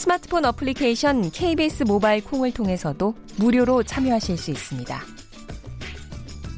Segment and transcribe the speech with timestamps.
[0.00, 4.98] 스마트폰 어플리케이션 KBS 모바일 콩을 통해서도 무료로 참여하실 수 있습니다.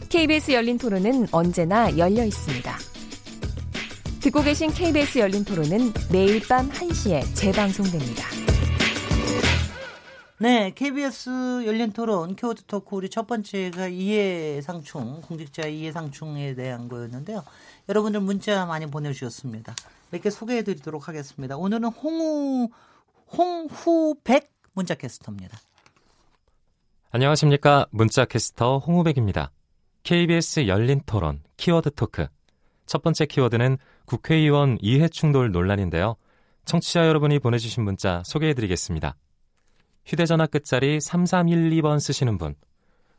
[0.09, 2.73] KBS 열린 토론은 언제나 열려 있습니다.
[4.21, 8.25] 듣고 계신 KBS 열린 토론은 매일 밤 1시에 재방송됩니다.
[10.39, 17.43] 네, KBS 열린 토론 키워드 토크 우리 첫 번째가 이해상충 공직자 이해상충에 대한 거였는데요.
[17.89, 19.75] 여러분들 문자 많이 보내주셨습니다.
[20.13, 21.57] 몇 개 소개해드리도록 하겠습니다.
[21.57, 22.69] 오늘은 홍우
[23.37, 25.59] 홍후백 문자 캐스터입니다.
[27.11, 29.53] 안녕하십니까 문자 캐스터 홍우백입니다.
[30.03, 32.27] KBS 열린 토론 키워드 토크
[32.87, 36.17] 첫 번째 키워드는 국회의원 이해 충돌 논란인데요.
[36.65, 39.17] 청취자 여러분이 보내주신 문자 소개해드리겠습니다.
[40.05, 42.55] 휴대전화 끝자리 3312번 쓰시는 분.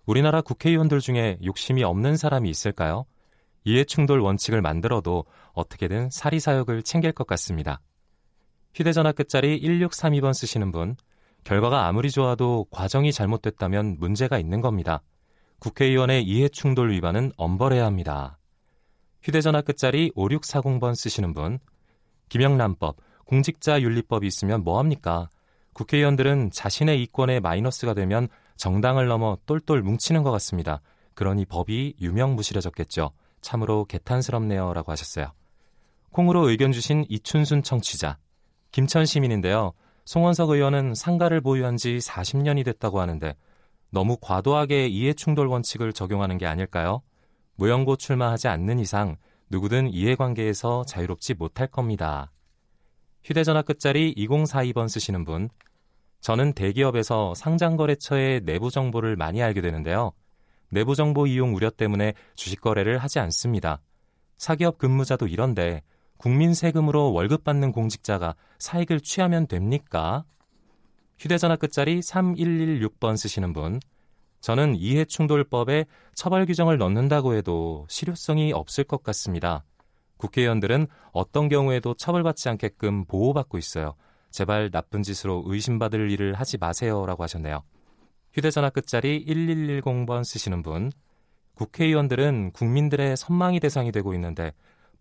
[0.05, 3.05] 우리나라 국회의원들 중에 욕심이 없는 사람이 있을까요?
[3.63, 7.79] 이해충돌 원칙을 만들어도 어떻게든 사리사욕을 챙길 것 같습니다.
[8.75, 10.95] 휴대전화 끝자리 1632번 쓰시는 분.
[11.43, 15.03] 결과가 아무리 좋아도 과정이 잘못됐다면 문제가 있는 겁니다.
[15.59, 18.39] 국회의원의 이해충돌 위반은 엄벌해야 합니다.
[19.21, 21.59] 휴대전화 끝자리 5640번 쓰시는 분.
[22.29, 25.29] 김영란법, 공직자윤리법이 있으면 뭐합니까?
[25.73, 30.81] 국회의원들은 자신의 이권에 마이너스가 되면 정당을 넘어 똘똘 뭉치는 것 같습니다.
[31.13, 33.11] 그러니 법이 유명무실해졌겠죠.
[33.41, 34.73] 참으로 개탄스럽네요.
[34.73, 35.31] 라고 하셨어요.
[36.11, 38.17] 콩으로 의견 주신 이춘순 청취자.
[38.73, 39.73] 김천 시민인데요.
[40.05, 43.35] 송원석 의원은 상가를 보유한 지 40년이 됐다고 하는데
[43.91, 47.03] 너무 과도하게 이해충돌 원칙을 적용하는 게 아닐까요?
[47.55, 49.15] 무연고 출마하지 않는 이상
[49.51, 52.31] 누구든 이해관계에서 자유롭지 못할 겁니다.
[53.23, 55.49] 휴대전화 끝자리 2042번 쓰시는 분.
[56.21, 60.13] 저는 대기업에서 상장거래처의 내부 정보를 많이 알게 되는데요.
[60.69, 63.81] 내부 정보 이용 우려 때문에 주식 거래를 하지 않습니다.
[64.37, 65.83] 사기업 근무자도 이런데
[66.23, 70.23] 국민 세금으로 월급 받는 공직자가 사익을 취하면 됩니까?
[71.19, 73.81] 휴대전화 끝자리 3116번 쓰시는 분.
[74.39, 75.83] 저는 이해충돌법에
[76.15, 79.65] 처벌 규정을 넣는다고 해도 실효성이 없을 것 같습니다.
[80.15, 83.95] 국회의원들은 어떤 경우에도 처벌받지 않게끔 보호받고 있어요.
[84.31, 87.05] 제발 나쁜 짓으로 의심받을 일을 하지 마세요.
[87.05, 87.63] 라고 하셨네요.
[88.31, 90.89] 휴대전화 끝자리 1110번 쓰시는 분.
[91.55, 94.53] 국회의원들은 국민들의 선망이 대상이 되고 있는데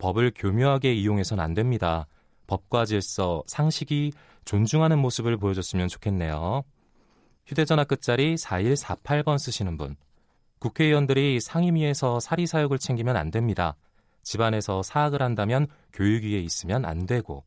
[0.03, 2.09] 법을 교묘하게 이용해서는 안 됩니다.
[2.49, 4.13] 법과 질서, 상식이
[4.45, 6.65] 존중하는 모습을 보여줬으면 좋겠네요.
[7.47, 9.95] 휴대전화 끝자리 4148번 쓰시는 분.
[10.59, 13.77] 국회의원들이 상임위에서 사리사욕을 챙기면 안 됩니다.
[14.25, 17.45] 집안에서 사학을 한다면 교육위에 있으면 안 되고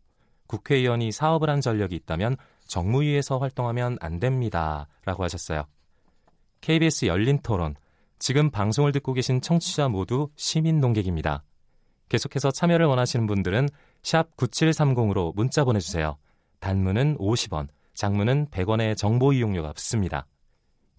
[0.48, 2.38] 국회의원이 사업을 한 전력이 있다면
[2.68, 4.88] 정무위에서 활동하면 안 됩니다.
[5.04, 5.66] 라고 하셨어요.
[6.62, 7.76] KBS 열린 토론.
[8.18, 11.44] 지금 방송을 듣고 계신 청취자 모두 시민 농객입니다.
[12.10, 13.70] 계속해서 참여를 원하시는 분들은
[14.04, 16.18] 샵 9730으로 문자 보내주세요.
[16.60, 20.28] 단문은 50원, 장문은 100원의 정보 이용료가 붙습니다.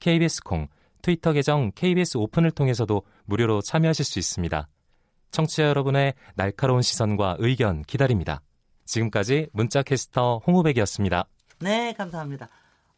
[0.01, 0.69] KBS 콩,
[1.03, 4.69] 트위터 계정 KBS 오픈을 통해서도 무료로 참여하실 수 있습니다.
[5.31, 8.43] 청취자 여러분의 날카로운 시선과 의견 기다립니다.
[8.87, 11.27] 지금까지 문자캐스터 홍우백이었습니다.
[11.61, 12.49] 네, 감사합니다.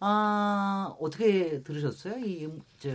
[0.01, 2.19] 아, 어떻게 들으셨어요?
[2.25, 2.49] 이,
[2.79, 2.91] 저,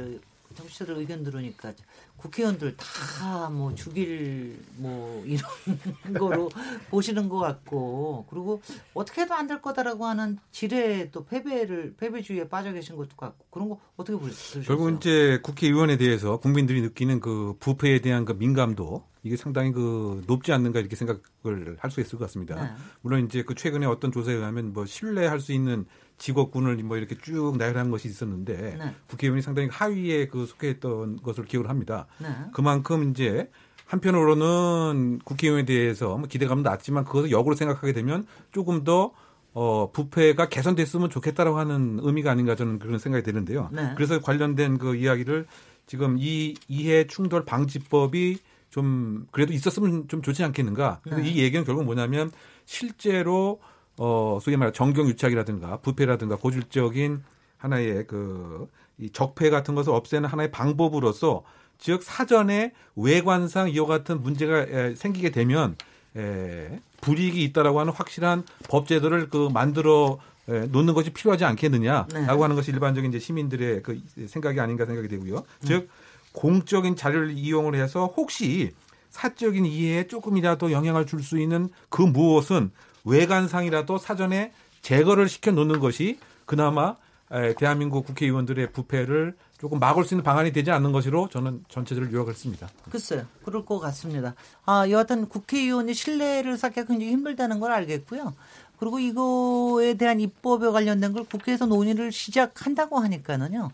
[0.54, 1.74] 청취자들 의견 들으니까
[2.18, 5.44] 국회의원들 다 뭐 죽일 뭐 이런
[6.18, 6.50] 거로
[6.90, 8.62] 보시는 것 같고 그리고
[8.94, 13.68] 어떻게 해도 안 될 거다라고 하는 지뢰 또 패배를 패배주의에 빠져 계신 것도 같고 그런
[13.70, 14.64] 거 어떻게 보셨어요?
[14.64, 20.52] 결국 이제 국회의원에 대해서 국민들이 느끼는 그 부패에 대한 그 민감도 이게 상당히 그 높지
[20.54, 22.56] 않는가 이렇게 생각을 할 수 있을 것 같습니다.
[22.64, 22.72] 네.
[23.02, 25.86] 물론 이제 그 최근에 어떤 조사에 의하면 뭐 신뢰할 수 있는
[26.18, 28.96] 직업군을 뭐 이렇게 쭉 나열한 것이 있었는데 네.
[29.08, 32.08] 국회의원이 상당히 하위에 그 속해있던 것을 기억을 합니다.
[32.20, 32.28] 네.
[32.54, 33.50] 그만큼 이제
[33.86, 39.12] 한편으로는 국회의원에 대해서 뭐 기대감은 낮지만 그것을 역으로 생각하게 되면 조금 더
[39.54, 43.70] 어, 부패가 개선됐으면 좋겠다라고 하는 의미가 아닌가 저는 그런 생각이 드는데요.
[43.72, 43.94] 네.
[43.96, 45.46] 그래서 관련된 그 이야기를
[45.86, 48.40] 지금 이 이해 충돌 방지법이
[48.70, 51.02] 좀 그래도 있었으면 좀 좋지 않겠는가.
[51.06, 51.30] 네.
[51.30, 52.32] 이 얘기는 결국 뭐냐면
[52.66, 53.60] 실제로
[53.98, 57.24] 어, 소위 말해 정경유착이라든가 부패라든가 고질적인
[57.58, 58.68] 하나의 그,
[58.98, 61.44] 이 적폐 같은 것을 없애는 하나의 방법으로서
[61.78, 65.76] 즉 사전에 외관상 이와 같은 문제가 에, 생기게 되면
[66.16, 70.20] 에, 불이익이 있다라고 하는 확실한 법 제도를 그 만들어
[70.50, 72.26] 예, 놓는 것이 필요하지 않겠느냐라고 네.
[72.26, 75.46] 하는 것이 일반적인 이제 시민들의 그 생각이 아닌가 생각이 되고요.
[75.64, 75.90] 즉
[76.34, 78.74] 공적인 자료를 이용을 해서 혹시
[79.10, 82.72] 사적인 이해에 조금이라도 영향을 줄 수 있는 그 무엇은
[83.04, 84.52] 외관상이라도 사전에
[84.82, 86.96] 제거를 시켜 놓는 것이 그나마
[87.32, 92.34] 에, 대한민국 국회의원들의 부패를 조금 막을 수 있는 방안이 되지 않는 것으로 저는 전체적으로 요약을
[92.34, 92.70] 했습니다.
[92.92, 93.26] 글쎄요.
[93.46, 94.36] 그럴 것 같습니다.
[94.66, 98.34] 아, 여하튼 국회의원의 신뢰를 쌓기가 굉장히 힘들다는 걸 알겠고요.
[98.78, 103.72] 그리고 이거에 대한 입법에 관련된 걸 국회에서 논의를 시작한다고 하니까는요.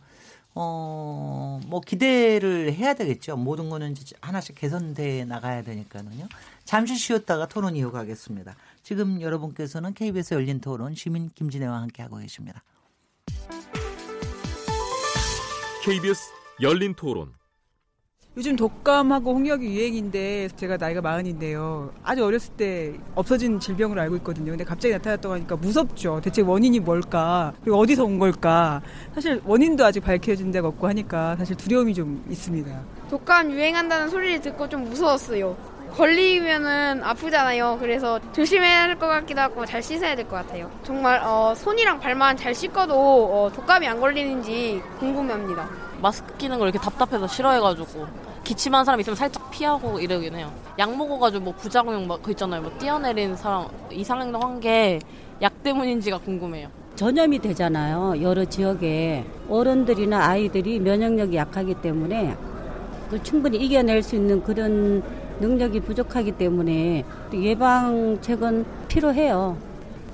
[0.55, 3.37] 어, 뭐 기대를 해야 되겠죠.
[3.37, 6.27] 모든 거는 하나씩 개선돼 나가야 되니까는요.
[6.65, 8.55] 잠시 쉬었다가 토론 이어가겠습니다.
[8.83, 12.63] 지금 여러분께서는 KBS 열린 토론 시민 김진애와 함께 하고 계십니다.
[15.83, 16.31] KBS
[16.61, 17.33] 열린 토론.
[18.37, 21.91] 요즘 독감하고 홍역이 유행인데 제가 나이가 마흔인데요.
[22.03, 24.51] 아주 어렸을 때 없어진 질병으로 알고 있거든요.
[24.51, 26.21] 근데 갑자기 나타났다고 하니까 무섭죠.
[26.21, 27.53] 대체 원인이 뭘까?
[27.61, 28.81] 그리고 어디서 온 걸까?
[29.13, 32.83] 사실 원인도 아직 밝혀진 데가 없고 하니까 사실 두려움이 좀 있습니다.
[33.09, 35.57] 독감 유행한다는 소리를 듣고 좀 무서웠어요.
[35.95, 37.77] 걸리면은 아프잖아요.
[37.79, 40.69] 그래서 조심해야 할 것 같기도 하고 잘 씻어야 될 것 같아요.
[40.83, 45.67] 정말 어, 손이랑 발만 잘 씻어도 어, 독감이 안 걸리는지 궁금합니다.
[46.01, 48.07] 마스크 끼는 걸 이렇게 답답해서 싫어해가지고
[48.43, 50.51] 기침한 사람 있으면 살짝 피하고 이러긴 해요.
[50.79, 52.61] 약 먹어가지고 뭐 부작용 막그 있잖아요.
[52.61, 54.99] 뭐 뛰어내린 사람 이상행동 한 게
[55.41, 56.67] 약 때문인지가 궁금해요.
[56.95, 58.21] 전염이 되잖아요.
[58.21, 62.35] 여러 지역에 어른들이나 아이들이 면역력이 약하기 때문에
[63.09, 65.01] 그 충분히 이겨낼 수 있는 그런
[65.39, 67.03] 능력이 부족하기 때문에
[67.33, 69.57] 예방책은 필요해요.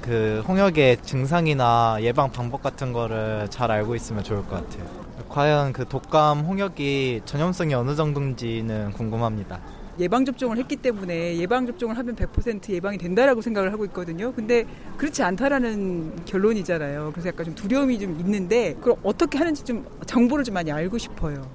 [0.01, 4.85] 그 홍역의 증상이나 예방 방법 같은 거를 잘 알고 있으면 좋을 것 같아요.
[5.29, 9.59] 과연 그 독감 홍역이 전염성이 어느 정도인지는 궁금합니다.
[9.99, 14.33] 예방접종을 했기 때문에 예방접종을 하면 100% 예방이 된다라고 생각을 하고 있거든요.
[14.33, 14.65] 근데
[14.97, 17.11] 그렇지 않다라는 결론이잖아요.
[17.13, 21.49] 그래서 약간 좀 두려움이 좀 있는데 그걸 어떻게 하는지 좀 정보를 좀 많이 알고 싶어요.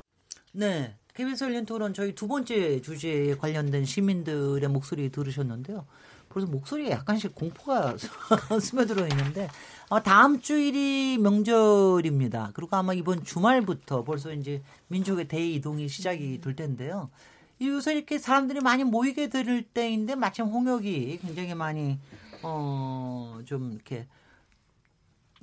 [0.53, 0.95] 네.
[1.15, 5.85] KBS 열린 토론 저희 두 번째 주제에 관련된 시민들의 목소리 들으셨는데요.
[6.29, 7.97] 벌써 목소리에 약간씩 공포가
[8.61, 9.49] 스며들어 있는데
[9.89, 12.53] 아, 다음 주일이 명절입니다.
[12.55, 17.11] 그리고 아마 이번 주말부터 벌써 이제 민족의 대이동이 시작이 될 텐데요.
[17.61, 21.99] 요새 이렇게 사람들이 많이 모이게 될 때인데 마침 홍역이 굉장히 많이
[22.43, 24.07] 어 좀 이렇게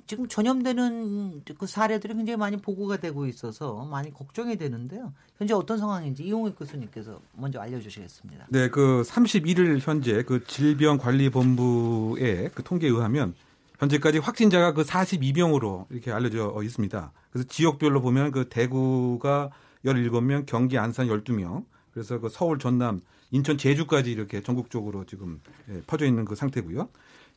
[0.08, 5.12] 지금 전염되는 그 사례들이 굉장히 많이 보고가 되고 있어서 많이 걱정이 되는데요.
[5.36, 8.46] 현재 어떤 상황인지 이용익 교수님께서 먼저 알려주시겠습니다.
[8.48, 13.34] 네, 그 31일 현재 그 질병관리본부의 그 통계에 의하면
[13.78, 17.12] 현재까지 확진자가 그 42명으로 이렇게 알려져 있습니다.
[17.30, 19.50] 그래서 지역별로 보면 그 대구가
[19.84, 23.00] 17명, 경기 안산 12명, 그래서 그 서울, 전남,
[23.30, 25.40] 인천, 제주까지 이렇게 전국적으로 지금
[25.70, 26.88] 예, 퍼져 있는 그 상태고요.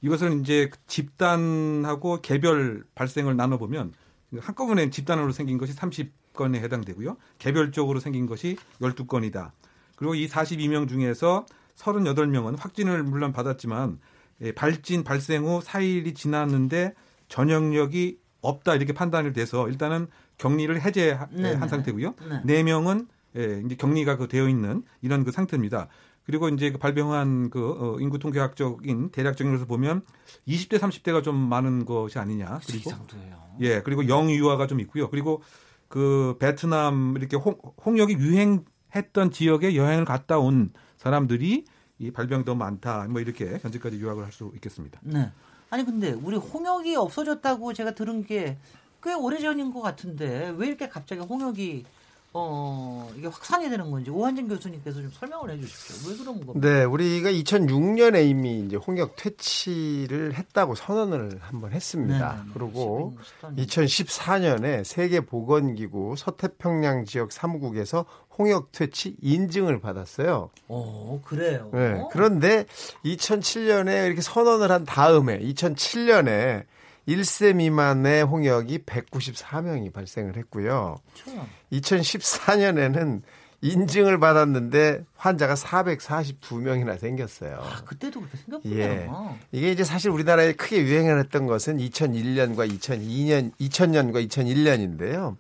[0.01, 3.94] 이것은 이제 집단하고 개별 발생을 나눠 보면
[4.39, 7.18] 한꺼번에 집단으로 생긴 것이 30건에 해당되고요.
[7.38, 9.51] 개별적으로 생긴 것이 12건이다.
[9.95, 11.45] 그리고 이 42명 중에서
[11.75, 14.00] 38명은 확진을 물론 받았지만
[14.42, 16.94] 예, 발진 발생 후 4일이 지났는데
[17.27, 20.07] 전염력이 없다 이렇게 판단이 돼서 일단은
[20.38, 21.68] 격리를 해제한 네네.
[21.68, 22.15] 상태고요.
[22.27, 22.42] 네.
[22.44, 23.07] 네 명은
[23.38, 25.88] 예, 이제 격리가 그 되어 있는 이런 그 상태입니다.
[26.24, 30.04] 그리고 이제 그 발병한 그 어, 인구 통계학적인 대략적인 것을 보면
[30.48, 32.60] 20대 30대가 좀 많은 것이 아니냐.
[32.66, 33.42] 그리고 정도예요.
[33.62, 35.10] 예, 그리고 영유아가 좀 있고요.
[35.10, 35.41] 그리고
[35.88, 41.65] 그 베트남 이렇게 홍, 홍역이 유행했던 지역에 여행을 갔다 온 사람들이
[42.00, 43.08] 이 발병이 더 많다.
[43.10, 45.00] 뭐 이렇게 현재까지 요약을 할 수 있겠습니다.
[45.03, 45.32] 네.
[45.70, 48.58] 아니 근데 우리 홍역이 없어졌다고 제가 들은 게
[49.03, 51.86] 꽤 오래전인 것 같은데 왜 이렇게 갑자기 홍역이
[52.34, 56.10] 어 이게 확산이 되는 건지 오한진 교수님께서 좀 설명을 해 주십시오.
[56.10, 56.66] 왜 그런 겁니까?
[56.66, 62.44] 네, 우리가 2006년에 이미 이제 홍역 퇴치를 했다고 선언을 한번 했습니다.
[62.46, 63.68] 네, 그리고 12년.
[63.68, 68.06] 2014년에 세계보건기구 서태평양 지역 사무국에서
[68.38, 70.52] 홍역 퇴치 인증을 받았어요.
[70.70, 71.70] 어 그래요.
[71.74, 72.66] 네, 그런데
[73.04, 76.64] 2007년에 이렇게 선언을 한 다음에 2007년에
[77.08, 80.98] 1세 미만의 홍역이 194명이 발생을 했고요.
[81.13, 81.48] 참.
[81.72, 83.22] 2014년에는
[83.63, 87.60] 인증을 받았는데 환자가 442명이나 생겼어요.
[87.62, 88.75] 아, 그때도 그렇게 생겼구나.
[88.75, 89.08] 예.
[89.51, 95.38] 이게 이제 사실 우리나라에 크게 유행을 했던 것은 2001년과 2002년, 2000년과 2001년인데요.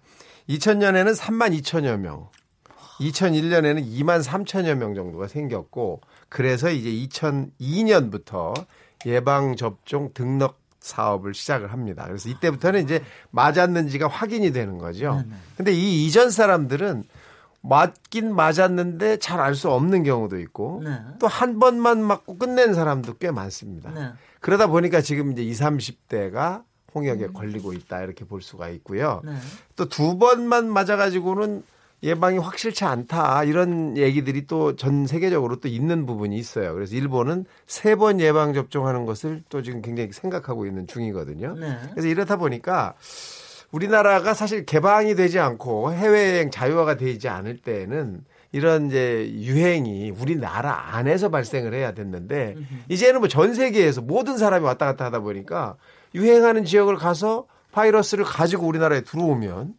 [0.49, 2.29] 2000년에는 3만 2천여 명,
[2.99, 8.53] 2001년에는 2만 3천여 명 정도가 생겼고, 그래서 이제 2002년부터
[9.05, 12.05] 예방접종 등록 사업을 시작을 합니다.
[12.07, 15.23] 그래서 이때부터는 이제 맞았는지가 확인이 되는 거죠.
[15.55, 17.03] 근데 이 이전 사람들은
[17.61, 20.97] 맞긴 맞았는데 잘 알 수 없는 경우도 있고 네.
[21.19, 23.91] 또한 번만 맞고 끝낸 사람도 꽤 많습니다.
[23.91, 24.11] 네.
[24.39, 26.63] 그러다 보니까 지금 이제 20, 30대가
[26.95, 29.21] 홍역에 걸리고 있다 이렇게 볼 수가 있고요.
[29.23, 29.33] 네.
[29.75, 31.63] 또두 번만 맞아가지고는
[32.03, 36.73] 예방이 확실치 않다 이런 얘기들이 또 전 세계적으로 또 있는 부분이 있어요.
[36.73, 41.55] 그래서 일본은 세 번 예방 접종하는 것을 또 지금 굉장히 생각하고 있는 중이거든요.
[41.59, 41.77] 네.
[41.91, 42.95] 그래서 이렇다 보니까
[43.71, 51.29] 우리나라가 사실 개방이 되지 않고 해외여행 자유화가 되지 않을 때에는 이런 이제 유행이 우리나라 안에서
[51.29, 52.55] 발생을 해야 됐는데
[52.89, 55.75] 이제는 뭐 전 세계에서 모든 사람이 왔다 갔다 하다 보니까
[56.15, 59.75] 유행하는 지역을 가서 바이러스를 가지고 우리나라에 들어오면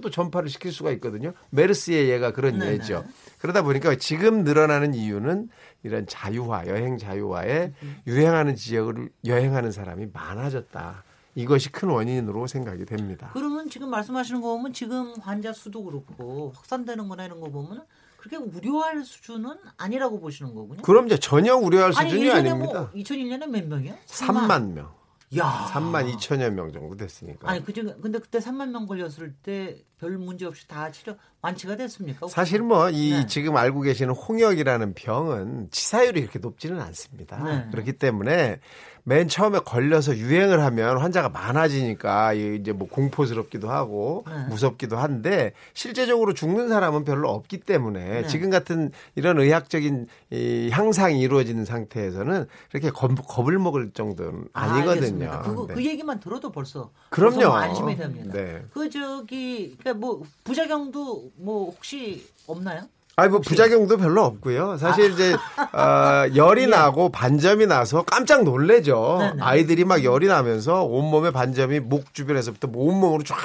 [0.00, 1.32] 또 전파를 시킬 수가 있거든요.
[1.50, 2.72] 메르스의 예가 그런 네네.
[2.74, 3.04] 예죠.
[3.38, 5.48] 그러다 보니까 지금 늘어나는 이유는
[5.82, 7.72] 이런 자유화, 여행 자유화에
[8.06, 11.04] 유행하는 지역을 여행하는 사람이 많아졌다.
[11.34, 13.30] 이것이 큰 원인으로 생각이 됩니다.
[13.32, 17.82] 그러면 지금 말씀하시는 거 보면 지금 환자 수도 그렇고 확산되는 거나 이런 거 보면
[18.16, 20.82] 그렇게 우려할 수준은 아니라고 보시는 거군요.
[20.82, 22.80] 그럼 이제 전혀 우려할 아니 수준이 예전에 아닙니다.
[22.80, 23.94] 뭐 2001년에 몇 명이요?
[24.06, 24.99] 3만 명.
[25.38, 25.70] 야.
[25.72, 27.48] 3만 2천여 명 정도 됐으니까.
[27.48, 32.26] 아니 그중 근데 그때 3만 명 걸렸을 때 별 문제 없이 다 치료 완치가 됐습니까?
[32.28, 33.26] 사실 뭐이 네.
[33.26, 37.44] 지금 알고 계시는 홍역이라는 병은 치사율이 그렇게 높지는 않습니다.
[37.44, 37.68] 네.
[37.70, 38.60] 그렇기 때문에
[39.04, 44.46] 맨 처음에 걸려서 유행을 하면 환자가 많아지니까 이제 뭐 공포스럽기도 하고 네.
[44.48, 48.26] 무섭기도 한데 실제적으로 죽는 사람은 별로 없기 때문에 네.
[48.26, 54.90] 지금 같은 이런 의학적인 이 향상이 이루어지는 상태에서는 그렇게 겁, 겁을 먹을 정도는 아, 아니거든요.
[54.90, 55.42] 알겠습니다.
[55.42, 55.74] 그거, 네.
[55.74, 57.52] 그 얘기만 들어도 벌써 그럼요.
[57.52, 58.32] 안심이 됩니다.
[58.32, 58.62] 네.
[58.72, 62.82] 그 저기 그러니까 뭐 부작용도 뭐 혹시 없나요?
[63.20, 64.78] 아니 뭐 부작용도 별로 없고요.
[64.78, 69.18] 사실 이제 어, 열이 나고 반점이 나서 깜짝 놀래죠.
[69.20, 69.24] 예.
[69.30, 69.42] 네네.
[69.42, 73.36] 아이들이 막 열이 나면서 온몸에 반점이 목 주변에서부터 뭐 온몸으로 쫙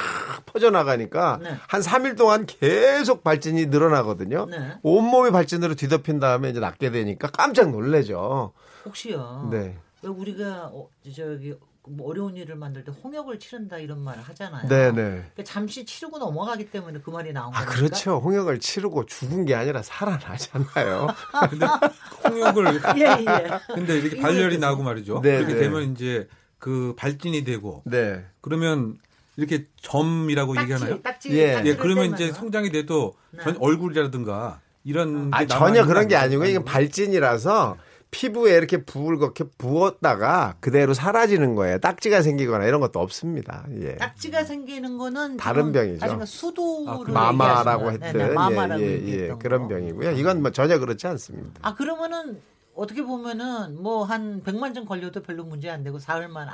[0.46, 1.56] 퍼져나가니까 네.
[1.68, 4.46] 한 3일 동안 계속 발진이 늘어나거든요.
[4.50, 4.74] 네.
[4.84, 8.54] 온몸이 발진으로 뒤덮인 다음에 이제 낫게 되니까 깜짝 놀래죠.
[8.86, 9.50] 혹시요.
[9.52, 9.76] 네.
[10.04, 11.54] 왜 우리가 어, 저기
[11.88, 14.68] 뭐 어려운 일을 만들 때 홍역을 치른다 이런 말 하잖아요.
[14.68, 14.94] 네네.
[14.94, 17.74] 그러니까 잠시 치르고 넘어가기 때문에 그 말이 나온 아, 거니까.
[17.76, 18.18] 그렇죠.
[18.18, 21.08] 홍역을 치르고 죽은 게 아니라 살아나잖아요.
[21.50, 21.66] 근데
[22.28, 23.74] 홍역을 예, 예.
[23.74, 25.22] 근데 이렇게 발열이 나고 말이죠.
[25.22, 25.60] 네, 그렇게 네.
[25.62, 26.28] 되면 이제
[26.58, 28.26] 그 발진이 되고 네.
[28.42, 28.98] 그러면
[29.38, 31.02] 이렇게 점이라고 딱지, 얘기하나요?
[31.02, 31.62] 딱지, 예.
[31.66, 32.14] 예, 그러면.
[32.14, 33.44] 이제 성장이 돼도 네.
[33.44, 36.16] 전 얼굴이라든가 이런 아, 게 전혀 그런 게?
[36.16, 37.78] 아니고 이건 발진이라서
[38.16, 41.80] 피부에 이렇게 부을겁게 부었다가 그대로 사라지는 거예요.
[41.80, 43.66] 딱지가 생기거나 이런 것도 없습니다.
[43.82, 43.98] 예.
[43.98, 46.06] 딱지가 생기는 거는 다른 병이죠.
[46.06, 48.14] 아직 수도를 아, 그 마마라고 했던.
[48.14, 49.36] 네, 네, 마마라고 예, 예, 예.
[49.38, 49.68] 그런 거.
[49.68, 50.12] 병이고요.
[50.12, 51.60] 이건 뭐 전혀 그렇지 않습니다.
[51.62, 52.40] 아 그러면은
[52.74, 56.48] 어떻게 보면은 뭐 한 100만 점 걸려도 별로 문제 안 되고 사흘만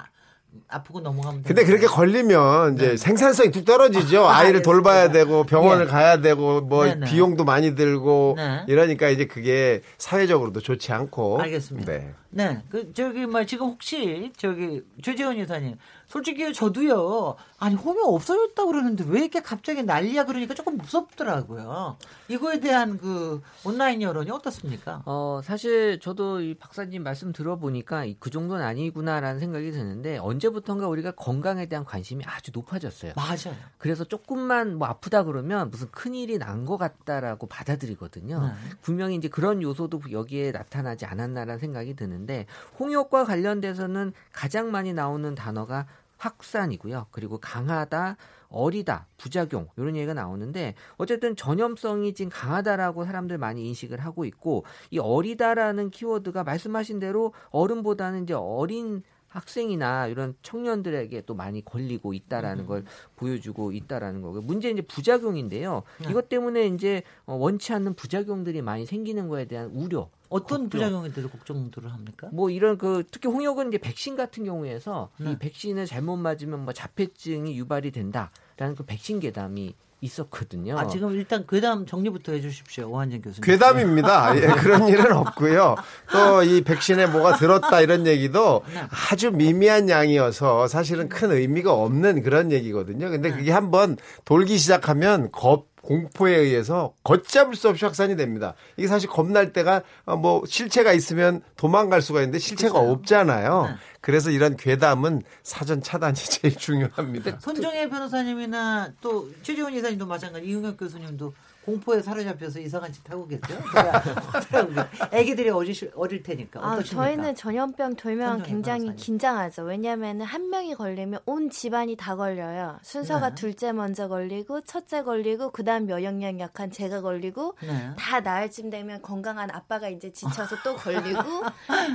[0.68, 1.86] 아, 아프고 넘어가면 근데 그렇게.
[1.86, 2.98] 걸리면 이제 네.
[2.98, 4.26] 생산성이 뚝 떨어지죠.
[4.26, 4.64] 아, 알겠습니다.
[4.70, 5.90] 돌봐야 되고 병원을 예.
[5.90, 7.06] 가야 되고 뭐 네, 네.
[7.06, 8.64] 비용도 많이 들고 네.
[8.68, 11.92] 이러니까 이제 그게 사회적으로도 좋지 않고 알겠습니다.
[11.92, 12.14] 네.
[12.32, 15.76] 네, 그 저기 뭐 지금 혹시 저기 최재원 이사님,
[16.12, 17.36] 솔직히 저도요.
[17.58, 21.96] 아니 홍역 없어졌다 고 그러는데 왜 이렇게 갑자기 난리야 그러니까 조금 무섭더라고요.
[22.28, 25.04] 이거에 대한 그 온라인 여론이 어떻습니까?
[25.06, 31.12] 어, 사실 저도 이 박사님 말씀 들어보니까 이- 그 정도는 아니구나라는 생각이 드는데 언제부턴가 우리가
[31.12, 33.14] 건강에 대한 관심이 아주 높아졌어요.
[33.16, 33.58] 맞아요.
[33.78, 38.40] 그래서 조금만 뭐 아프다 그러면 무슨 큰 일이 난 것 같다라고 받아들이거든요.
[38.40, 38.52] 네.
[38.82, 42.46] 분명히 이제 그런 요소도 여기에 나타나지 않았나라는 생각이 드는데
[42.80, 45.88] 홍역과 관련돼서는 가장 많이 나오는 단어가
[46.22, 47.08] 확산이고요.
[47.10, 48.16] 그리고 강하다,
[48.50, 55.00] 어리다, 부작용 이런 얘기가 나오는데 어쨌든 전염성이 지금 강하다라고 사람들 많이 인식을 하고 있고 이
[55.00, 62.84] 어리다라는 키워드가 말씀하신 대로 어른보다는 이제 어린 학생이나 이런 청년들에게 또 많이 걸리고 있다라는 걸
[63.16, 64.42] 보여주고 있다라는 거고요.
[64.42, 65.84] 문제는 이제 부작용인데요.
[66.02, 66.10] 네.
[66.10, 70.10] 이것 때문에 이제 어, 원치 않는 부작용들이 많이 생기는 거에 대한 우려.
[70.32, 70.70] 어떤 걱정.
[70.70, 72.30] 부작용들을 걱정들을 합니까?
[72.32, 75.32] 뭐 이런 그 특히 홍역은 이제 백신 같은 경우에서 네.
[75.34, 80.80] 이 백신을 잘못 맞으면 뭐 자폐증이 유발이 된다라는 그 백신 괴담이 있었거든요.
[80.80, 83.42] 아 지금 일단 괴담 정리부터 해주십시오, 오한정 교수님.
[83.46, 84.34] 괴담입니다.
[84.42, 85.76] 예, 그런 일은 없고요.
[86.12, 88.82] 또 이 백신에 뭐가 들었다 이런 얘기도 네.
[89.12, 93.12] 아주 미미한 양이어서 사실은 큰 의미가 없는 그런 얘기거든요.
[93.12, 93.38] 근데 네.
[93.38, 93.96] 그게 한번
[94.26, 98.54] 돌기 시작하면 겁 공포에 의해서 걷잡을 수 없이 확산이 됩니다.
[98.78, 102.92] 이게 사실 겁날 때가 어, 뭐 실체가 있으면 도망갈 수가 있는데 실체가 그렇죠.
[102.92, 103.66] 없잖아요.
[103.68, 103.76] 네.
[104.02, 107.40] 그래서 이런 괴담은 사전 차단이 제일 중요합니다.
[107.40, 111.34] 손정혜 변호사님이나 또 최재원 이사님도 마찬가지, 이용혁 교수님도
[111.66, 113.60] 공포에 사로잡혀서 이상한 짓 하고 계세요?
[115.12, 117.04] 애기들이 어릴, 어릴 테니까 아, 어떠십니까?
[117.06, 118.96] 저희는 전염병 돌면 굉장히 변호사님.
[118.96, 119.64] 긴장하죠.
[119.64, 122.80] 왜냐하면 한 명이 걸리면 온 집안이 다 걸려요.
[122.82, 123.36] 순서가 네.
[123.36, 127.90] 둘째 먼저 걸리고 첫째 걸리고 그다음 면역력 약한 제가 걸리고 네.
[127.98, 131.22] 다 나을 쯤 되면 건강한 아빠가 이제 지쳐서 또 걸리고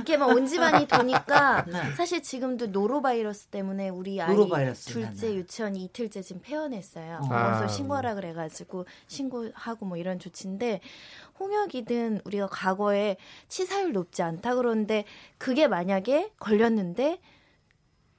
[0.01, 1.93] 이게 막 온 집안이 도니까 네.
[1.95, 5.35] 사실 지금도 노로바이러스 때문에 우리 아이 노로바이러스, 둘째 네, 네.
[5.35, 7.21] 유치원이 이틀째 지금 폐원했어요.
[7.29, 7.57] 아.
[7.57, 10.81] 그래서 신고하라 그래가지고 신고 하고 뭐 이런 조치인데
[11.39, 15.05] 홍역이든 우리가 과거에 치사율 높지 않다 그러는데
[15.37, 17.19] 그게 만약에 걸렸는데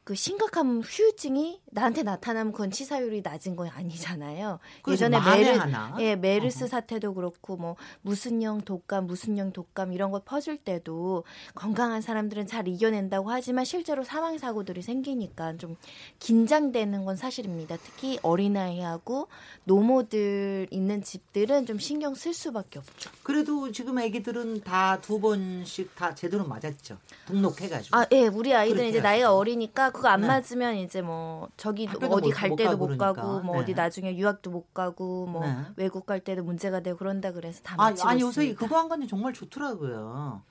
[0.09, 4.59] 그 심각한 후유증이 나한테 나타나면 그건 치사율이 낮은 건 아니잖아요.
[4.81, 5.05] 그렇죠.
[5.05, 5.61] 예전에 메르.
[6.01, 11.25] 예, 메르스 사태도 그렇고 뭐 무슨형 독감, 무슨형 독감 이런 거 퍼질 때도
[11.55, 15.77] 건강한 사람들은 잘 이겨낸다고 하지만 실제로 사망 사고들이 생기니까 좀
[16.21, 17.77] 긴장되는 건 사실입니다.
[17.77, 19.29] 특히 어린아이하고
[19.65, 23.11] 노모들 있는 집들은 좀 신경 쓸 수밖에 없죠.
[23.23, 26.97] 그래도 지금 애기들은 다 두 번씩 다 제대로 맞았죠.
[27.27, 27.95] 등록해가지고.
[27.95, 30.27] 아, 예, 우리 아이들은 이제 나이가 어리니까 그거 안 네.
[30.29, 33.13] 맞으면 이제 뭐 저기 어디 못- 갈못 때도 가고 못 그러니까.
[33.13, 33.63] 가고 뭐 네.
[33.63, 35.55] 어디 나중에 유학도 못 가고 뭐 네.
[35.77, 38.59] 외국 갈 때도 문제가 되고 그런다 그래서 다 아, 맞히고 아니 요새 있습니다.
[38.65, 40.43] 그거 한 건데 정말 좋더라고요.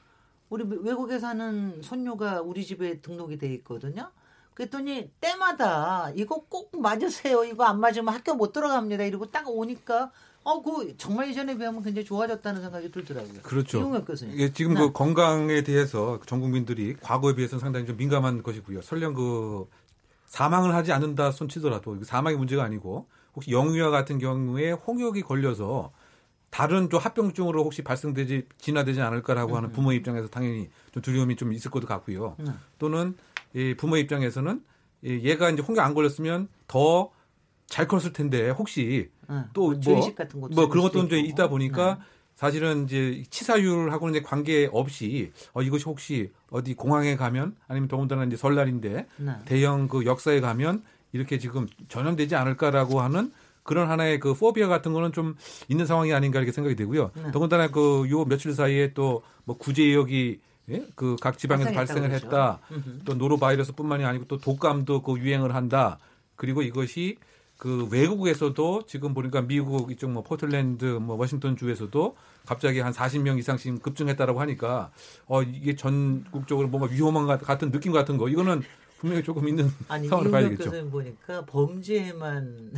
[0.50, 4.12] 우리 외국에 사는 손녀가 우리 집에 등록이 돼 있거든요.
[4.54, 7.44] 그랬더니 때마다 이거 꼭 맞으세요.
[7.44, 9.04] 이거 안 맞으면 학교 못 들어갑니다.
[9.04, 10.12] 이러고 딱 오니까
[10.48, 13.42] 어, 그 정말 예전에 비하면 굉장히 좋아졌다는 생각이 들더라고요.
[13.44, 13.80] 그렇죠.
[13.80, 14.34] 이용혁 교수님.
[14.34, 14.80] 이게 지금 네.
[14.80, 18.82] 그 건강에 대해서 전 국민들이 과거에 비해서는 상당히 좀 민감한 것이고요.
[18.82, 19.68] 설령 그
[20.26, 25.92] 사망을 하지 않는다 손치더라도 사망이 문제가 아니고 혹시 영유아 같은 경우에 홍역이 걸려서
[26.50, 31.70] 다른 좀 합병증으로 혹시 발생되지 진화되지 않을까라고 하는 부모 입장에서 당연히 좀 두려움이 좀 있을
[31.72, 32.38] 것도 같고요.
[32.40, 32.54] 네.
[32.80, 33.18] 또는
[33.54, 34.64] 이 부모 입장에서는
[35.02, 37.18] 이 얘가 이제 홍역 안 걸렸으면 더
[37.68, 39.42] 잘 컸을 텐데 혹시 네.
[39.54, 41.16] 또뭐뭐 죄의식 같은 것도 뭐 그런 것도 있고.
[41.16, 42.02] 있다 보니까 네.
[42.36, 48.36] 사실은 이제 치사율하고는 이제 관계 없이 어 이것이 혹시 어디 공항에 가면 아니면 더군다나 이제
[48.38, 49.32] 설날인데 네.
[49.46, 53.32] 대형 그 역사에 가면 이렇게 지금 전염되지 않을까라고 하는
[53.64, 55.36] 그런 하나의 그 포비아 같은 거는 좀
[55.68, 57.12] 있는 상황이 아닌가 이렇게 생각이 되고요.
[57.16, 57.32] 네.
[57.32, 60.86] 더군다나 그 요 며칠 사이에 또 뭐 구제역이 예?
[60.96, 62.26] 그 각 지방에서 발생을 그러죠.
[62.28, 62.60] 했다.
[62.70, 63.00] 음흠.
[63.06, 65.98] 또 노로바이러스뿐만이 아니고 또 독감도 그 유행을 한다.
[66.36, 67.16] 그리고 이것이
[67.58, 72.16] 그 외국에서도 지금 보니까 미국 이쪽 뭐 포틀랜드 뭐 워싱턴 주에서도
[72.46, 74.92] 갑자기 한 40명 이상씩 급증했다라고 하니까
[75.26, 78.62] 어 이게 전국적으로 뭔가 위험한 것 같은 느낌 같은 거 이거는
[79.00, 80.66] 분명히 조금 있는 아니 상황을 봐야겠죠.
[80.66, 82.72] 교수님 보니까 범죄에만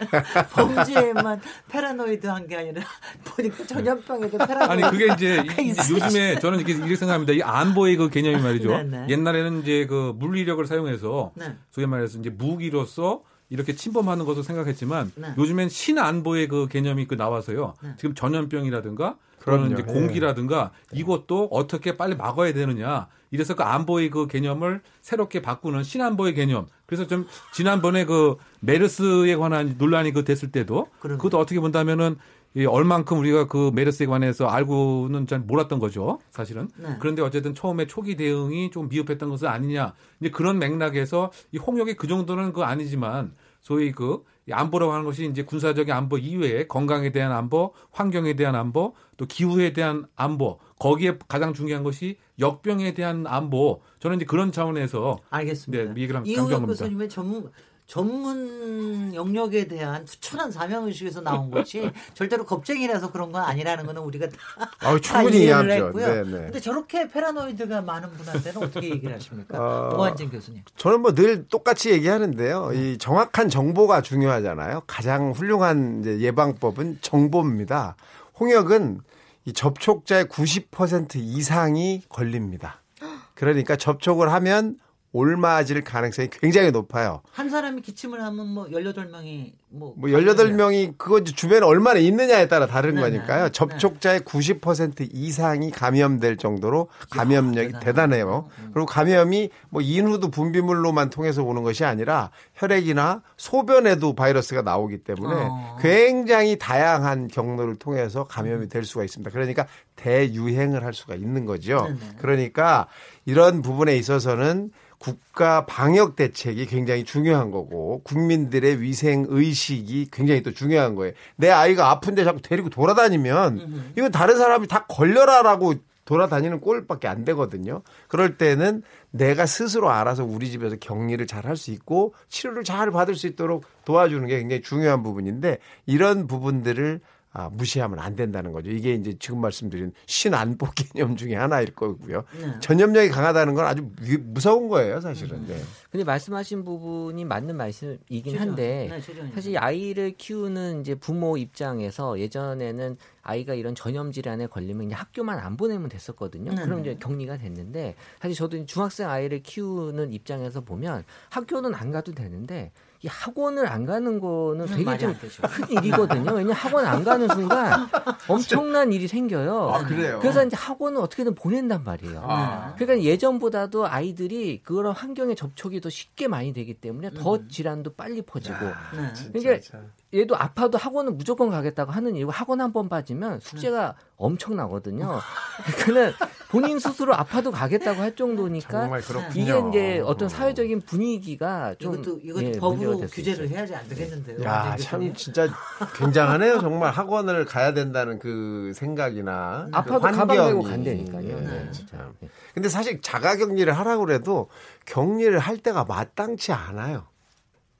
[0.52, 2.82] 범죄에만 패러노이드한 게 아니라
[3.24, 4.72] 보니까 전염병에도 패러노이드.
[4.72, 5.44] 아니 그게 이제
[5.90, 7.34] 요즘에 저는 이렇게, 이렇게 생각합니다.
[7.34, 8.68] 이 안보의 그 개념이 말이죠.
[8.68, 9.06] 네, 네.
[9.10, 11.56] 옛날에는 이제 그 물리력을 사용해서 네.
[11.70, 15.34] 소위 말해서 이제 무기로서 이렇게 침범하는 것을 생각했지만 네.
[15.36, 17.74] 요즘엔 신안보의 그 개념이 그 나와서요.
[17.82, 17.90] 네.
[17.98, 19.72] 지금 전염병이라든가 그런.
[19.72, 19.92] 이제 예.
[19.92, 23.08] 공기라든가 이것도 어떻게 빨리 막아야 되느냐.
[23.32, 26.66] 이래서 그 안보의 그 개념을 새롭게 바꾸는 신안보의 개념.
[26.86, 31.18] 그래서 좀 지난번에 그 메르스에 관한 논란이 그 됐을 때도 그럼요.
[31.18, 32.16] 그것도 어떻게 본다면은
[32.54, 36.68] 이 얼만큼 우리가 그 메르스에 관해서 알고는 잘 몰랐던 거죠, 사실은.
[36.76, 36.96] 네.
[36.98, 39.94] 그런데 어쨌든 처음에 초기 대응이 좀 미흡했던 것은 아니냐.
[40.20, 44.18] 이제 그런 맥락에서 이 홍역이 그 정도는 그 아니지만 소위 그이
[44.50, 49.72] 안보라고 하는 것이 이제 군사적인 안보 이외에 건강에 대한 안보, 환경에 대한 안보, 또 기후에
[49.72, 53.80] 대한 안보, 거기에 가장 중요한 것이 역병에 대한 안보.
[54.00, 55.84] 저는 이제 그런 차원에서 알겠습니다.
[55.84, 56.82] 네, 이 얘기를 한- 이용혁 강조한 겁니다.
[56.84, 57.50] 교수님의 전문
[57.90, 64.28] 전문 영역에 대한 투철한 사명 의식에서 나온 것이 절대로 겁쟁이라서 그런 건 아니라는 거는 우리가
[64.28, 65.86] 다, 다 충분히 이해를 이해하죠.
[65.86, 66.06] 했고요.
[66.06, 66.30] 네, 네.
[66.44, 69.58] 근데 저렇게 패러노이드가 많은 분한테는 어떻게 얘기를 하십니까?
[69.58, 70.62] 어, 오한진 교수님.
[70.76, 72.74] 저는 뭐 늘 똑같이 얘기하는데요.
[72.74, 74.82] 이 정확한 정보가 중요하잖아요.
[74.86, 77.96] 가장 훌륭한 예방법은 정보입니다.
[78.38, 79.00] 홍역은
[79.46, 82.80] 이 접촉자의 90% 이상이 걸립니다.
[83.34, 84.78] 그러니까 접촉을 하면
[85.12, 87.22] 옮아질 가능성이 굉장히 높아요.
[87.32, 92.94] 한 사람이 기침을 하면 뭐 18명이 뭐 뭐 18명이 그거 주변에 얼마나 있느냐에 따라 다른
[92.94, 93.18] 네네.
[93.18, 93.44] 거니까요.
[93.44, 93.50] 네.
[93.50, 98.48] 접촉자의 90% 이상이 감염될 정도로 감염력이 대단해요.
[98.72, 105.78] 그리고 감염이 뭐 인후도 분비물로만 통해서 오는 것이 아니라 혈액이나 소변에도 바이러스가 나오기 때문에 어.
[105.80, 109.30] 굉장히 다양한 경로를 통해서 감염이 될 수가 있습니다.
[109.30, 111.84] 그러니까 대유행을 할 수가 있는 거죠.
[111.84, 111.98] 네네.
[112.18, 112.86] 그러니까
[113.24, 120.94] 이런 부분에 있어서는 국가 방역 대책이 굉장히 중요한 거고 국민들의 위생 의식이 굉장히 또 중요한
[120.94, 121.14] 거예요.
[121.36, 127.82] 내 아이가 아픈데 자꾸 데리고 돌아다니면 이건 다른 사람이 다 걸려라라고 돌아다니는 꼴밖에 안 되거든요.
[128.08, 133.14] 그럴 때는 내가 스스로 알아서 우리 집에서 격리를 잘 할 수 있고 치료를 잘 받을
[133.14, 137.00] 수 있도록 도와주는 게 굉장히 중요한 부분인데 이런 부분들을
[137.32, 138.70] 아, 무시하면 안 된다는 거죠.
[138.70, 142.24] 이게 이제 지금 말씀드린 신안보 개념 중에 하나일 거고요.
[142.40, 142.58] 네.
[142.58, 145.46] 전염력이 강하다는 건 아주 위- 무서운 거예요, 사실은.
[145.46, 145.56] 네.
[145.92, 148.48] 근데 말씀하신 부분이 맞는 말씀이긴 최재원.
[148.48, 149.30] 한데 네.
[149.32, 155.56] 사실 아이를 키우는 이제 부모 입장에서 예전에는 아이가 이런 전염 질환에 걸리면 그냥 학교만 안
[155.56, 156.50] 보내면 됐었거든요.
[156.50, 156.64] 네네.
[156.64, 162.72] 그럼 이제 격리가 됐는데 사실 저도 중학생 아이를 키우는 입장에서 보면 학교는 안 가도 되는데
[163.02, 165.42] 이 학원을 안 가는 거는 되게 말이 좀안 되죠.
[165.42, 166.32] 큰 일이거든요.
[166.32, 167.88] 왜냐면 학원 안 가는 순간
[168.28, 169.70] 엄청난 일이 생겨요.
[169.70, 170.18] 아, 그래요?
[170.20, 172.22] 그래서 이제 학원을 어떻게는 보낸단 말이에요.
[172.22, 172.74] 아.
[172.76, 177.48] 그러니까 예전보다도 아이들이 그런 환경에 접촉이 더 쉽게 많이 되기 때문에 더 음.
[177.48, 178.66] 질환도 빨리 퍼지고.
[178.66, 179.30] 네.
[179.32, 179.78] 그러니까
[180.12, 185.20] 얘도 아파도 학원은 무조건 가겠다고 하는 이유가 학원 한 번 빠지면 숙제가 엄청나거든요.
[185.84, 189.30] 그러니까 본인 스스로 아파도 가겠다고 할 정도니까 정말 그렇군요.
[189.40, 193.48] 이게 이제 어떤 사회적인 분위기가 좀 이것도 이것도 예, 법으로 규제를.
[193.50, 194.42] 해야지 안 되겠는데요.
[194.44, 195.14] 야, 참.
[195.14, 195.48] 진짜
[195.96, 196.58] 굉장하네요.
[196.60, 200.48] 정말 학원을 가야 된다는 그 생각이나 아파도 그 가방 환경이.
[200.48, 201.28] 메고 간다니까요.
[201.28, 202.10] 예, 네, 진짜.
[202.54, 204.48] 근데 사실 자가 격리를 하라고 그래도
[204.86, 207.06] 격리를 할 때가 마땅치 않아요.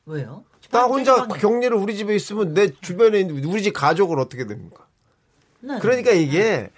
[0.06, 0.44] 왜요?
[0.70, 4.86] 나 혼자 격리를 우리 집에 있으면 내 주변에 있는 우리 집 가족은 어떻게 됩니까?
[5.60, 5.78] 네.
[5.80, 6.70] 그러니까 이게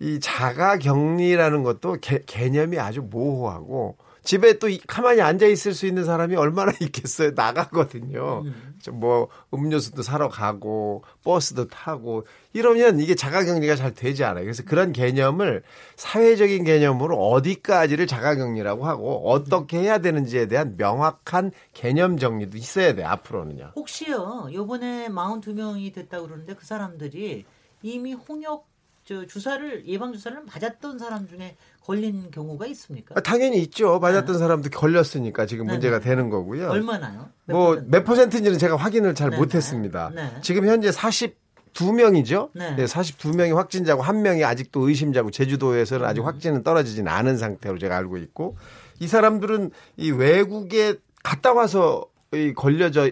[0.00, 3.96] 이 자가 격리라는 것도 개, 개념이 아주 모호하고
[4.28, 7.30] 집에 또 이- 가만히 앉아 있을 수 있는 사람이 얼마나 있겠어요?
[7.34, 8.44] 나가거든요.
[8.82, 14.44] 저뭐 음료수도 사러 가고 버스도 타고 이러면 이게 자가 격리가 잘 되지 않아요.
[14.44, 15.62] 그래서 그런 개념을
[15.96, 23.04] 사회적인 개념으로 어디까지를 자가 격리라고 하고 어떻게 해야 되는지에 대한 명확한 개념 정리도 있어야 돼.
[23.04, 23.72] 요 앞으로는요.
[23.76, 27.46] 혹시요 요번에 42명이 됐다고 그러는데 그 사람들이
[27.80, 28.68] 이미 홍역
[29.06, 31.56] 저 주사를 예방 주사를 맞았던 사람 중에
[31.88, 33.14] 걸린 경우가 있습니까?
[33.16, 33.98] 아, 당연히 있죠.
[33.98, 36.10] 맞았던 사람도 걸렸으니까 지금 네, 문제가 네.
[36.10, 36.68] 되는 거고요.
[36.68, 37.30] 얼마나요?
[37.46, 37.90] 몇뭐 퍼센트?
[37.90, 40.10] 몇 퍼센트 인지는 제가 확인을 잘 네, 못했습니다.
[40.14, 40.30] 네.
[40.42, 42.50] 지금 현재 42명이죠.
[42.52, 42.76] 네.
[42.76, 42.84] 네.
[42.84, 46.26] 42명이 확진자고 한 명이 아직도 의심자고 제주도에서는 아직 음.
[46.26, 48.58] 확진은 떨어지진 않은 상태로 제가 알고 있고
[49.00, 53.08] 이 사람들은 이 외국에 갔다 와서 이 걸려져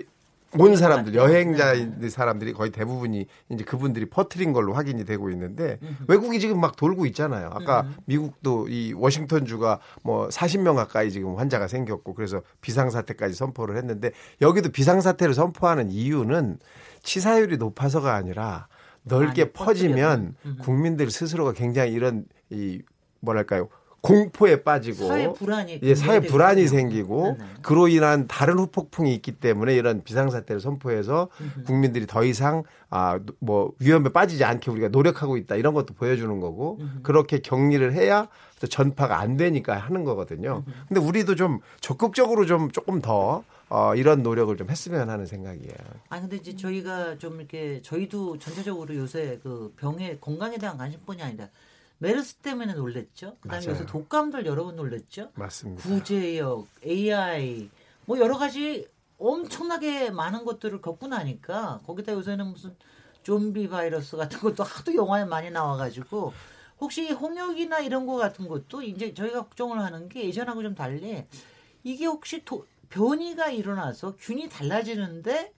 [0.55, 2.09] 온 사람들 여행자인 네.
[2.09, 5.79] 사람들이 거의 대부분이 이제 그분들이 퍼트린 걸로 확인이 되고 있는데
[6.09, 7.51] 외국이 지금 막 돌고 있잖아요.
[7.53, 7.95] 아까 음.
[8.07, 14.13] 미국도 이 워싱턴 주가 뭐 40명 가까이 지금 환자가 생겼고 그래서 비상 사태까지 선포를 했는데
[14.41, 16.59] 여기도 비상 사태를 선포하는 이유는
[17.03, 18.69] 치사율이 높아서가 아니라
[19.03, 20.35] 넓게 퍼지면.
[20.61, 22.83] 국민들 스스로가 굉장히 이런 이
[23.21, 23.69] 뭐랄까요
[24.07, 26.79] 공포에 빠지고 사회 불안이 예, 사회 불안이 되거든요.
[26.81, 27.51] 생기고 네네.
[27.63, 31.29] 그로 인한 다른 후폭풍이 있기 때문에 이런 비상사태를 선포해서
[31.67, 36.79] 국민들이 더 이상 아 뭐 위험에 빠지지 않게 우리가 노력하고 있다 이런 것도 보여주는 거고
[37.03, 38.29] 그렇게 격리를 해야
[38.61, 40.63] 또 전파가 안 되니까 하는 거거든요.
[40.89, 45.75] 근데 우리도 좀 적극적으로 좀 조금 더 어, 이런 노력을 좀 했으면 하는 생각이에요.
[46.09, 51.49] 아 근데 이제 저희가 좀 이렇게 저희도 전체적으로 요새 그 병의 건강에 대한 관심뿐이 아니라
[51.99, 53.37] 메르스 때문에 놀랬죠.
[53.41, 53.67] 그다음에.
[53.67, 55.31] 요새 독감들 여러 번 놀랬죠.
[55.35, 55.83] 맞습니다.
[55.83, 57.71] 구제역, AI
[58.05, 58.87] 뭐 여러 가지
[59.19, 62.77] 엄청나게 많은 것들을 겪고 나니까 거기다 요새는 무슨
[63.23, 66.33] 좀비 바이러스 같은 것도 하도 영화에 많이 나와가지고
[66.81, 71.25] 혹시 홍역이나 이런 거 같은 것도 이제 저희가 걱정을 하는 게 예전하고 좀 달리
[71.83, 75.53] 이게 혹시 도- 변이가 일어나서 균이 달라지는데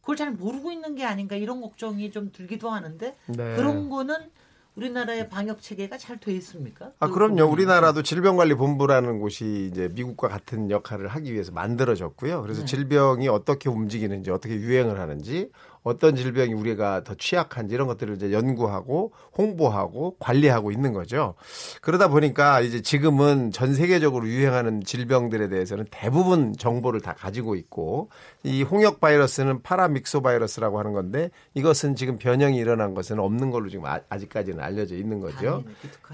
[0.00, 3.36] 그걸 잘 모르고 있는 게 아닌가 이런 걱정이 좀 들기도 하는데 네.
[3.56, 4.30] 그런 거는
[4.76, 6.92] 우리나라의 방역 체계가 잘 돼 있습니까?
[6.98, 7.44] 아, 그 그럼요.
[7.44, 12.42] 우리나라도 질병관리본부라는 곳이 이제 미국과 같은 역할을 하기 위해서 만들어졌고요.
[12.42, 12.66] 그래서 네.
[12.66, 15.50] 질병이 어떻게 움직이는지, 어떻게 유행을 하는지,
[15.86, 21.34] 어떤 질병이 우리가 더 취약한지 이런 것들을 이제 연구하고 홍보하고 관리하고 있는 거죠.
[21.80, 28.10] 그러다 보니까 이제 지금은 전 세계적으로 유행하는 질병들에 대해서는 대부분 정보를 다 가지고 있고
[28.42, 33.86] 이 홍역 바이러스는 파라믹소 바이러스라고 하는 건데 이것은 지금 변형이 일어난 것은 없는 걸로 지금
[33.86, 35.62] 아- 아직까지는 알려져 있는 거죠.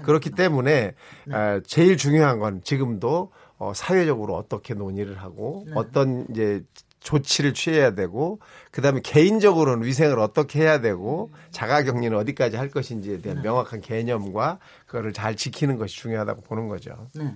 [0.03, 0.93] 그렇기 때문에
[1.25, 1.35] 네.
[1.35, 5.71] 아, 제일 중요한 건 지금도 어, 사회적으로 어떻게 논의를 하고 네.
[5.75, 6.63] 어떤 이제
[7.03, 8.39] 조치를 취해야 되고
[8.71, 13.43] 그다음에 개인적으로는 위생을 어떻게 해야 되고 자가격리는 어디까지 할 것인지에 대한 네.
[13.43, 17.07] 명확한 개념과 그거를 잘 지키는 것이 중요하다고 보는 거죠.
[17.13, 17.35] 네.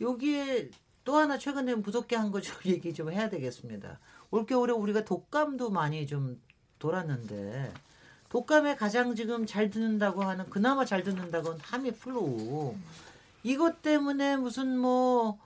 [0.00, 0.70] 여기에
[1.04, 3.98] 또 하나 최근에 무섭게 한 거 좀 얘기 좀 해야 되겠습니다.
[4.30, 6.40] 올겨울에 우리가 독감도 많이 좀
[6.78, 7.72] 돌았는데
[8.30, 12.74] 독감에 가장 지금 잘 듣는다고 하는 그나마 잘 듣는다고 하는 타미플루
[13.44, 15.38] 이것 때문에 무슨 뭐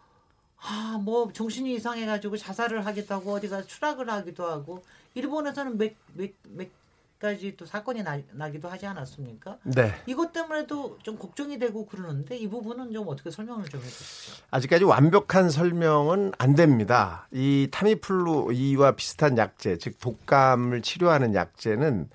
[0.61, 4.83] 아, 뭐 정신이 이상해가지고 자살을 하기도 하고 어디가 추락을 하기도 하고
[5.15, 6.71] 일본에서는 맥, 맥, 맥
[7.19, 9.59] 까지 또 사건이 나, 기도 하지 않았습니까?
[9.65, 9.93] 네.
[10.07, 14.45] 이것 때문에도 좀 걱정이 되고 그러는데 이 부분은 좀 어떻게 설명을 좀 해주시죠.
[14.53, 17.27] 아직까지 완벽한 설명은 안 됩니다.
[17.33, 22.09] 이 타미플루 이와 비슷한 약제, 즉 독감을 치료하는 약제는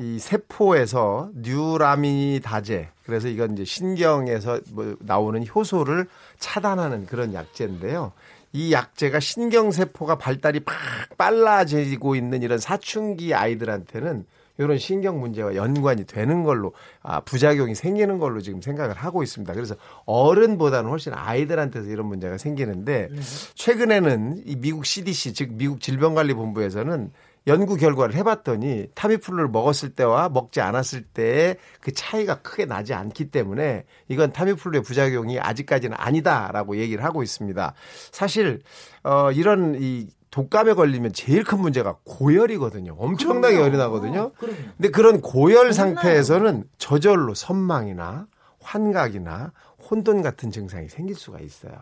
[0.00, 6.06] 이 세포에서 뉴라미다제 그래서 이건 이제 신경에서 뭐 나오는 효소를
[6.38, 8.12] 차단하는 그런 약제인데요.
[8.54, 10.74] 이 약제가 신경 세포가 발달이 팍
[11.18, 14.24] 빨라지고 있는 이런 사춘기 아이들한테는
[14.56, 19.52] 이런 신경 문제와 연관이 되는 걸로 아, 부작용이 생기는 걸로 지금 생각을 하고 있습니다.
[19.52, 19.74] 그래서
[20.06, 23.20] 어른보다는 훨씬 아이들한테서 이런 문제가 생기는데 네.
[23.54, 27.10] 최근에는 이 미국 CDC 즉 미국 질병관리본부에서는
[27.46, 33.84] 연구 결과를 해봤더니 타미플루를 먹었을 때와 먹지 않았을 때의 그 차이가 크게 나지 않기 때문에
[34.08, 37.74] 이건 타미플루의 부작용이 아직까지는 아니다라고 얘기를 하고 있습니다.
[38.12, 38.60] 사실
[39.02, 42.94] 어 이런 이 독감에 걸리면 제일 큰 문제가 고열이거든요.
[42.98, 44.20] 엄청나게 열이 나거든요.
[44.20, 44.32] 어,
[44.76, 48.26] 근데 그런 고열 상태에서는 저절로 선망이나
[48.60, 49.52] 환각이나
[49.90, 51.72] 혼돈 같은 증상이 생길 수가 있어요.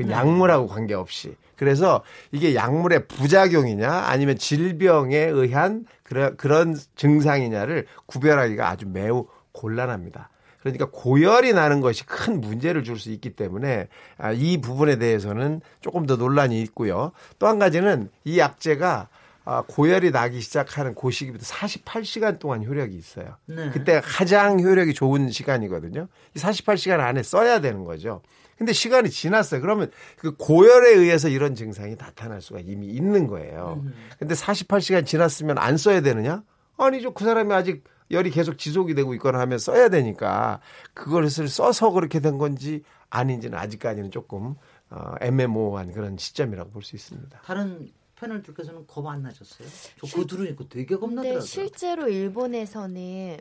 [0.00, 0.12] 그 네.
[0.14, 1.36] 약물하고 관계없이.
[1.56, 10.30] 그래서 이게 약물의 부작용이냐 아니면 질병에 의한 그런 그런 증상이냐를 구별하기가 아주 매우 곤란합니다.
[10.60, 16.06] 그러니까 고열이 나는 것이 큰 문제를 줄 수 있기 때문에 아, 이 부분에 대해서는 조금
[16.06, 17.12] 더 논란이 있고요.
[17.38, 19.08] 또 한 가지는 이 약제가
[19.46, 23.36] 아, 고열이 나기 시작하는 그 시기부터 48시간 동안 효력이 있어요.
[23.46, 23.70] 네.
[23.70, 26.08] 그때 가장 효력이 좋은 시간이거든요.
[26.34, 28.20] 이 48시간 안에 써야 되는 거죠.
[28.60, 29.62] 근데 시간이 지났어요.
[29.62, 33.80] 그러면 그 고열에 의해서 이런 증상이 나타날 수가 이미 있는 거예요.
[33.82, 33.94] 음.
[34.18, 36.42] 근데 48시간 지났으면 안 써야 되느냐?
[36.76, 37.14] 아니죠.
[37.14, 40.60] 그 사람이 아직 열이 계속 지속이 되고 있거나 하면 써야 되니까
[40.92, 44.56] 그것을 써서 그렇게 된 건지 아닌지는 아직까지는 조금
[44.90, 47.40] 어, 애매모호한 그런 시점이라고 볼 수 있습니다.
[47.42, 49.66] 다른 패널들께서는 겁 안 나셨어요?
[50.02, 51.40] 저 그거 들으니까 되게 겁나더라고요.
[51.40, 53.38] 실제로 일본에서는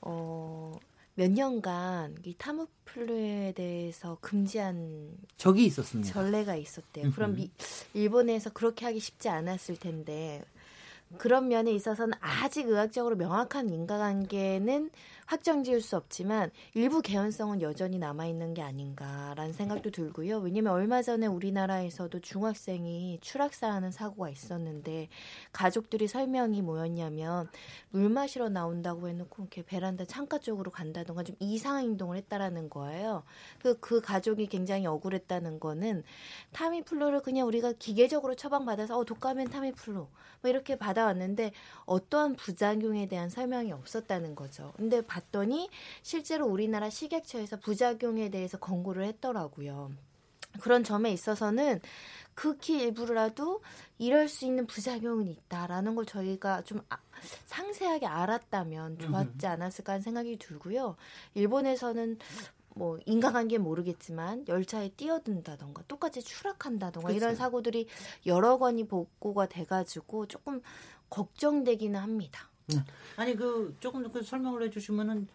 [0.00, 0.72] 어,
[1.14, 6.12] 몇 년간 이 타무플루에 대해서 금지한 적이 있었습니다.
[6.12, 7.10] 전례가 있었대요.
[7.12, 7.50] 그럼 미,
[7.92, 10.42] 일본에서 그렇게 하기 쉽지 않았을 텐데
[11.18, 14.90] 그런 면에 있어서는 아직 의학적으로 명확한 인과관계는
[15.32, 20.40] 확정 지을 수 없지만 일부 개연성은 여전히 남아 있는 게 아닌가라는 생각도 들고요.
[20.40, 25.08] 왜냐면 얼마 전에 우리나라에서도 중학생이 추락사하는 사고가 있었는데
[25.52, 27.48] 가족들이 설명이 뭐였냐면
[27.88, 33.22] 물 마시러 나온다고 해놓고 이렇게 베란다 창가 쪽으로 간다던가 좀 이상한 행동을 했다라는 거예요.
[33.62, 36.04] 그, 그 가족이 굉장히 억울했다는 거는
[36.52, 41.52] 타미플루를 그냥 우리가 기계적으로 처방받아서 어, 독감엔 타미플루 뭐 이렇게 받아왔는데
[41.86, 44.74] 어떠한 부작용에 대한 설명이 없었다는 거죠.
[44.76, 45.68] 근데 봤더니
[46.02, 49.92] 실제로 우리나라 식약처에서 부작용에 대해서 권고를 했더라고요.
[50.60, 51.80] 그런 점에 있어서는
[52.34, 53.62] 극히 일부라도
[53.98, 56.98] 이럴 수 있는 부작용은 있다라는 걸 저희가 좀 아,
[57.46, 60.96] 상세하게 알았다면 좋았지 않았을까 하는 생각이 들고요.
[61.34, 62.18] 일본에서는
[62.74, 67.16] 뭐 인간관계 모르겠지만 열차에 뛰어든다던가 똑같이 추락한다던가 그렇죠.
[67.24, 67.86] 이런 사고들이
[68.26, 70.62] 여러 건이 복구가 돼가지고 조금
[71.10, 72.48] 걱정되기는 합니다.
[72.66, 72.84] 네.
[73.16, 75.28] 아니 그 조금 그 설명을 해주시면은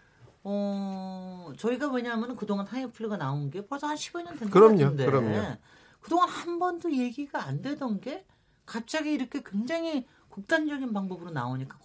[0.44, 5.58] 어 저희가 왜냐하면 그동안 타이어플리가 나온 게 벌써 한 15년 된것 같은데 그럼요.
[6.00, 8.26] 그동안 한 번도 얘기가 안 되던 게
[8.66, 11.78] 갑자기 이렇게 굉장히 극단적인 방법으로 나오니까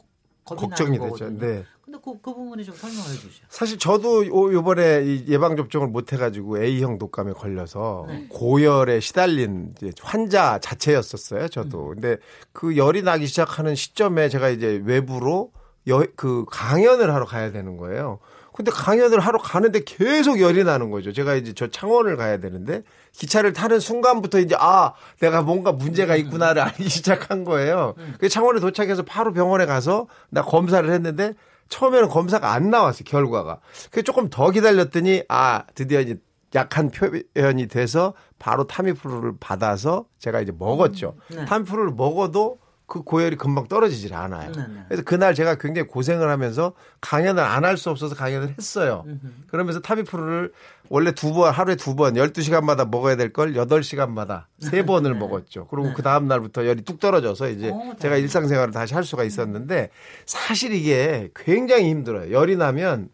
[0.45, 1.31] 걱정이 되죠.
[1.31, 1.65] 네.
[1.85, 3.47] 근데 그, 그 부분이 좀 설명을 해주시죠.
[3.49, 8.27] 사실 저도 요번에 예방 접종을 못 해가지고 A형 독감에 걸려서 네.
[8.29, 11.49] 고열에 시달린 환자 자체였었어요.
[11.49, 11.91] 저도.
[11.91, 11.95] 음.
[11.95, 12.17] 근데
[12.53, 15.53] 그 열이 나기 시작하는 시점에 제가 이제 외부로
[15.89, 18.19] 여, 그 강연을 하러 가야 되는 거예요.
[18.53, 21.13] 근데 강연을 하러 가는데 계속 열이 나는 거죠.
[21.13, 26.61] 제가 이제 저 창원을 가야 되는데 기차를 타는 순간부터 이제 아 내가 뭔가 문제가 있구나를
[26.63, 27.95] 알기 시작한 거예요.
[28.19, 31.35] 그 창원에 도착해서 바로 병원에 가서 나 검사를 했는데
[31.69, 33.61] 처음에는 검사가 안 나왔어요 결과가.
[33.91, 36.19] 그 조금 더 기다렸더니 아 드디어 이제
[36.55, 41.15] 약한 표현이 돼서 바로 타미프루를 받아서 제가 이제 먹었죠.
[41.31, 41.45] 음, 네.
[41.47, 42.59] 타미프루를 먹어도
[42.93, 44.53] 그 고열이 금방 떨어지질 않아요.
[44.53, 44.67] 네네.
[44.69, 44.81] 네.
[44.87, 49.05] 그래서 그날 제가 굉장히 고생을 하면서 강연을 안 할 수 없어서 강연을 했어요.
[49.07, 49.19] 음흠.
[49.47, 50.53] 그러면서 타미프루를
[50.91, 55.19] 원래 두 번, 하루에 두 번, 12시간마다 먹어야 될 걸 8시간마다 세 번을 네.
[55.19, 55.69] 먹었죠.
[55.69, 55.95] 그리고 네.
[55.97, 59.89] 그 다음 날부터 열이 뚝 떨어져서 이제 오, 제가 일상생활을 다시 할 수가 있었는데
[60.27, 62.31] 사실 이게 굉장히 힘들어요.
[62.31, 63.09] 열이 나면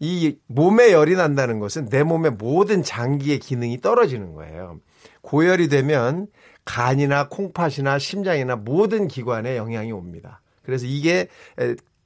[0.00, 4.80] 이 몸에 열이 난다는 것은 내 몸의 모든 장기의 기능이 떨어지는 거예요.
[5.20, 6.26] 고열이 되면
[6.64, 10.40] 간이나 콩팥이나 심장이나 모든 기관에 영향이 옵니다.
[10.62, 11.28] 그래서 이게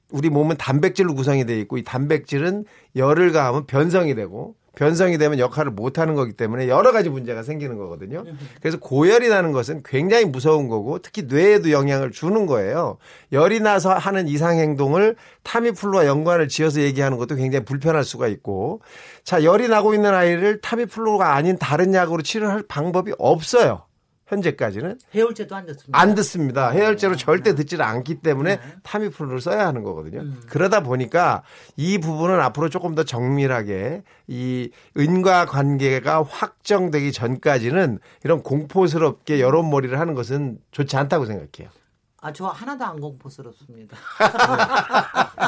[0.09, 2.65] 우리 몸은 단백질로 구성이 되어 있고 이 단백질은
[2.95, 7.77] 열을 가하면 변성이 되고 변성이 되면 역할을 못 하는 거기 때문에 여러 가지 문제가 생기는
[7.79, 8.23] 거거든요.
[8.61, 12.99] 그래서 고열이 나는 것은 굉장히 무서운 거고 특히 뇌에도 영향을 주는 거예요.
[13.31, 18.81] 열이 나서 하는 이상 행동을 타미플루와 연관을 지어서 얘기하는 것도 굉장히 불편할 수가 있고
[19.23, 23.86] 자, 열이 나고 있는 아이를 타미플루가 아닌 다른 약으로 치료할 방법이 없어요.
[24.27, 25.99] 현재까지는 해열제도 안 듣습니다.
[25.99, 26.69] 안 듣습니다.
[26.69, 30.23] 해열제로 절대 듣지를 않기 때문에 타미플루를 써야 하는 거거든요.
[30.47, 31.43] 그러다 보니까
[31.75, 40.13] 이 부분은 앞으로 조금 더 정밀하게 이 인과 관계가 확정되기 전까지는 이런 공포스럽게 여론몰이를 하는
[40.13, 41.69] 것은 좋지 않다고 생각해요.
[42.27, 43.95] 아, 저 하나도 안 공포스럽습니다.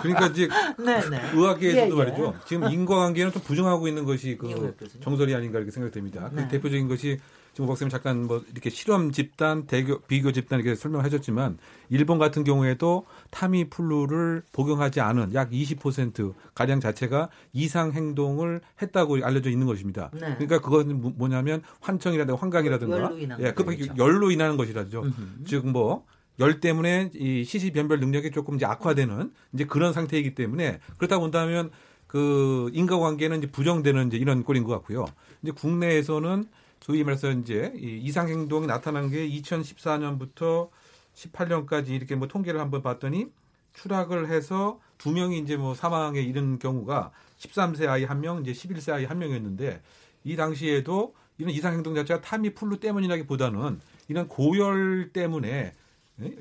[0.01, 1.31] 그러니까 이제 네네.
[1.35, 1.93] 의학계에서도 예, 예.
[1.93, 2.35] 말이죠.
[2.47, 4.73] 지금 인과관계는 좀 부정하고 있는 것이 그.
[5.01, 6.29] 정설이 아닌가 이렇게 생각됩니다.
[6.31, 6.43] 네.
[6.43, 7.19] 그 대표적인 것이
[7.53, 11.57] 지금 오 박사님 잠깐 뭐 이렇게 실험 집단, 대교, 비교 집단 이렇게 설명하셨지만
[11.89, 19.67] 일본 같은 경우에도 타미플루를 복용하지 않은 약 20% 가량 자체가 이상 행동을 했다고 알려져 있는
[19.67, 20.11] 것입니다.
[20.13, 20.19] 네.
[20.35, 23.85] 그러니까 그것은 뭐- 뭐냐면 환청이라든가 환각이라든가 열로 인한 예, 그 거죠.
[23.97, 25.03] 열로 인하는 것이라죠.
[25.45, 26.05] 즉 뭐
[26.39, 31.69] 열 때문에 이 시시 변별 능력이 조금 이제 악화되는 이제 그런 상태이기 때문에 그렇다 본다면
[32.07, 35.05] 그 인과관계는 이제 부정되는 이제 이런 꼴인 것 같고요.
[35.43, 36.45] 이제 국내에서는
[36.79, 40.69] 소위 말해서 이제 이 이상 행동이 나타난 게 2014년부터
[41.13, 43.27] 18년까지 이렇게 뭐 통계를 한번 봤더니
[43.73, 48.93] 추락을 해서 두 명이 이제 뭐 사망에 이른 경우가 13세 아이 한 명, 이제 11세
[48.93, 49.81] 아이 한 명이었는데
[50.23, 55.73] 이 당시에도 이런 이상 행동 자체가 타미 플루 때문이라기보다는 이런 고열 때문에 예?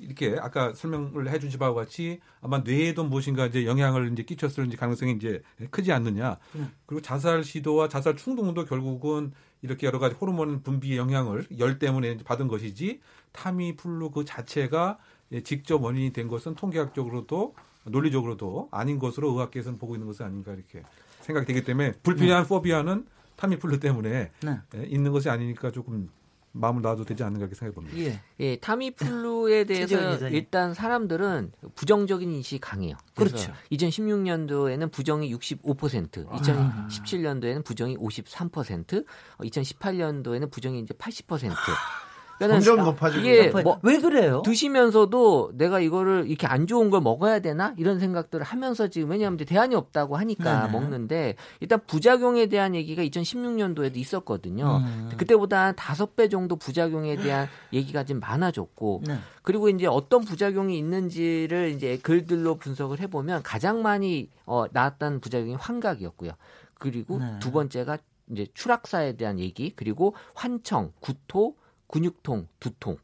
[0.01, 5.12] 이렇게 아까 설명을 해주신 바와 같이 아마 뇌에도 무엇인가 이제 영향을 이제 끼쳤을 이제 가능성이
[5.12, 6.38] 이제 크지 않느냐.
[6.53, 6.64] 네.
[6.87, 12.49] 그리고 자살 시도와 자살 충동도 결국은 이렇게 여러 가지 호르몬 분비의 영향을 열 때문에 받은
[12.49, 13.01] 것이지
[13.33, 14.99] 타미플루 그 자체가
[15.33, 20.83] 예, 직접 원인이 된 것은 통계학적으로도 논리적으로도 아닌 것으로 의학계에서는 보고 있는 것은 아닌가 이렇게
[21.21, 24.61] 생각이 되기 때문에 불필요한 포비아는 타미플루 때문에 네.
[24.75, 26.11] 예, 있는 것이 아니니까 조금
[26.59, 27.97] 마음을 놔도 되지 않는가 이렇게 생각해 봅니다.
[27.99, 28.21] 예.
[28.40, 30.29] 예, 타미플루에 대해서.
[30.29, 32.97] 일단 사람들은 부정적인 인식이 강해요.
[33.14, 33.53] 그렇죠.
[33.73, 36.37] 2016년도에는 부정이 65%, 아.
[36.37, 39.05] 2017년도에는 부정이 53%,
[39.38, 41.53] 어, 2018년도에는 부정이 이제 80%.
[42.38, 44.42] 점점 높아지고 이게 뭐 왜 그래요?
[44.44, 49.44] 드시면서도 내가 이거를 이렇게 안 좋은 걸 먹어야 되나 이런 생각들을 하면서 지금 왜냐하면 이제
[49.44, 50.72] 대안이 없다고 하니까 네네.
[50.72, 54.83] 먹는데 일단 부작용에 대한 얘기가 2016년도에도 있었거든요.
[54.85, 55.11] 음.
[55.16, 59.18] 그때보다 한 다섯 배 정도 부작용에 대한 얘기가 좀 많아졌고 네.
[59.42, 66.33] 그리고 이제 어떤 부작용이 있는지를 이제 글들로 분석을 해보면 가장 많이 어, 나왔던 부작용이 환각이었고요.
[66.74, 67.38] 그리고 네.
[67.40, 67.98] 두 번째가
[68.31, 71.55] 이제 추락사에 대한 얘기 그리고 환청, 구토,
[71.88, 72.98] 근육통, 두통.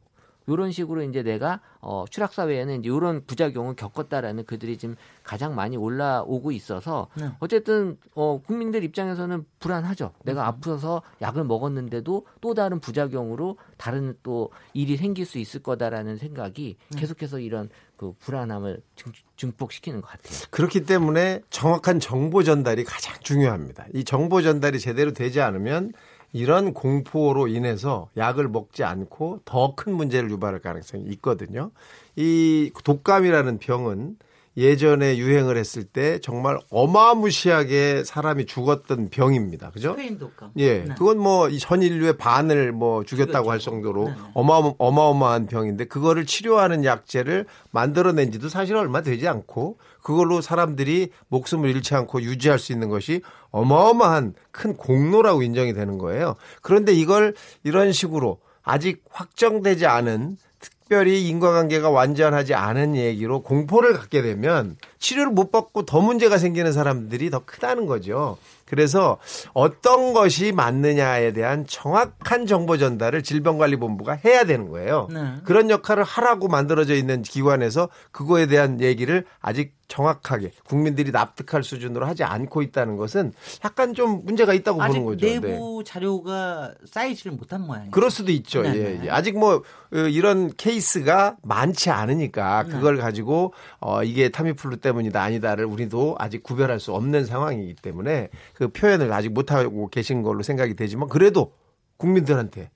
[0.48, 5.76] 요런 식으로 이제 내가 어 추락사 외에는 이제 요런 부작용을 겪었다라는 그들이 지금 가장 많이
[5.76, 7.30] 올라오고 있어서 네.
[7.40, 10.12] 어쨌든 어 국민들 입장에서는 불안하죠.
[10.14, 10.20] 음.
[10.24, 16.76] 내가 아프서 약을 먹었는데도 또 다른 부작용으로 다른 또 일이 생길 수 있을 거다라는 생각이
[16.90, 17.00] 네.
[17.00, 20.46] 계속해서 이런 그 불안함을 증, 증폭시키는 것 같아요.
[20.50, 23.86] 그렇기 때문에 정확한 정보 전달이 가장 중요합니다.
[23.94, 25.92] 이 정보 전달이 제대로 되지 않으면
[26.34, 31.70] 이런 공포로 인해서 약을 먹지 않고 더 큰 문제를 유발할 가능성이 있거든요.
[32.16, 34.16] 이 독감이라는 병은
[34.56, 39.70] 예전에 유행을 했을 때 정말 어마무시하게 사람이 죽었던 병입니다.
[39.70, 39.92] 그죠?
[39.92, 40.52] 스페인 독감.
[40.58, 40.94] 예, 네.
[40.96, 44.16] 그건 뭐 전 인류의 반을 뭐 죽였다고 할 정도로 네, 네.
[44.34, 51.70] 어마어마, 어마어마한 병인데 그거를 치료하는 약제를 만들어낸 지도 사실 얼마 되지 않고 그걸로 사람들이 목숨을
[51.70, 56.34] 잃지 않고 유지할 수 있는 것이 어마어마한 큰 공로라고 인정이 되는 거예요.
[56.62, 60.36] 그런데 이걸 이런 식으로 아직 확정되지 않은
[60.84, 67.30] 특별히 인과관계가 완전하지 않은 얘기로 공포를 갖게 되면 치료를 못 받고 더 문제가 생기는 사람들이
[67.30, 68.36] 더 크다는 거죠.
[68.66, 69.18] 그래서
[69.52, 75.08] 어떤 것이 맞느냐에 대한 정확한 정보 전달을 질병관리본부가 해야 되는 거예요.
[75.12, 75.20] 네.
[75.44, 82.24] 그런 역할을 하라고 만들어져 있는 기관에서 그거에 대한 얘기를 아직 정확하게 국민들이 납득할 수준으로 하지
[82.24, 83.32] 않고 있다는 것은
[83.64, 85.26] 약간 좀 문제가 있다고 보는 거죠.
[85.26, 85.38] 네.
[85.38, 87.90] 내부 자료가 쌓이지를 못한 모양이에요.
[87.90, 88.62] 그럴 수도 있죠.
[88.62, 89.00] 네, 예, 네.
[89.04, 89.10] 예.
[89.10, 92.70] 아직 뭐 어, 이런 케이 스가 많지 않으니까 네.
[92.70, 98.68] 그걸 가지고 어 이게 타미플루 때문이다 아니다를 우리도 아직 구별할 수 없는 상황이기 때문에 그
[98.68, 101.52] 표현을 아직 못 하고 계신 걸로 생각이 되지만 그래도
[101.96, 102.70] 국민들한테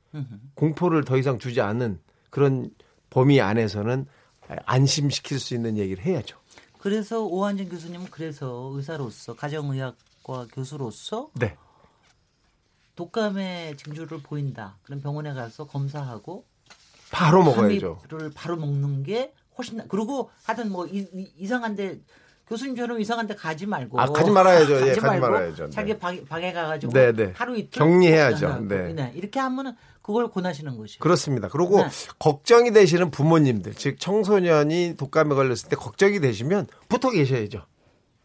[0.55, 1.99] 공포를 더 이상 주지 않는
[2.31, 2.71] 그런
[3.11, 4.07] 범위 안에서는
[4.65, 6.39] 안심시킬 수 있는 얘기를 해야죠.
[6.79, 11.57] 그래서 오한진 교수님은 그래서 의사로서 가정의학과 교수로서 네.
[12.95, 14.77] 독감의 징조를 보인다.
[14.83, 16.45] 그럼 병원에 가서 검사하고
[17.11, 18.01] 바로 먹어야죠.
[18.09, 19.85] 를 바로 먹는 게 훨씬 나.
[19.89, 22.01] 그리고 하여튼 뭐 이, 이- 이 상한데
[22.49, 24.01] 교수님처럼 이상한 데 가지 말고.
[24.01, 24.89] 아, 가지 말아야죠.
[24.89, 25.65] 예, 가지 말아야죠.
[25.65, 25.71] 네.
[25.71, 27.33] 자기 방에, 방에 가가지고 네, 네.
[27.37, 28.61] 하루 이틀 격리해야죠.
[28.69, 28.95] 네.
[28.95, 29.13] 네.
[29.15, 31.01] 이렇게 하면은 그걸 권하시는 것이죠.
[31.01, 31.49] 그렇습니다.
[31.49, 31.89] 그리고 네.
[32.19, 37.67] 걱정이 되시는 부모님들, 즉 청소년이 독감에 걸렸을 때 걱정이 되시면 붙어 계셔야죠.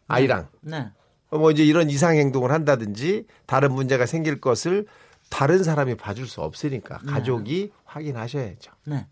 [0.08, 0.48] 아이랑.
[0.62, 0.88] 네.
[1.30, 4.86] 뭐 이제 이런 이상 행동을 한다든지 다른 문제가 생길 것을
[5.34, 7.10] 다른 사람이 봐줄 수 없으니까 네.
[7.10, 8.70] 가족이 확인하셔야죠.
[8.84, 9.04] 네.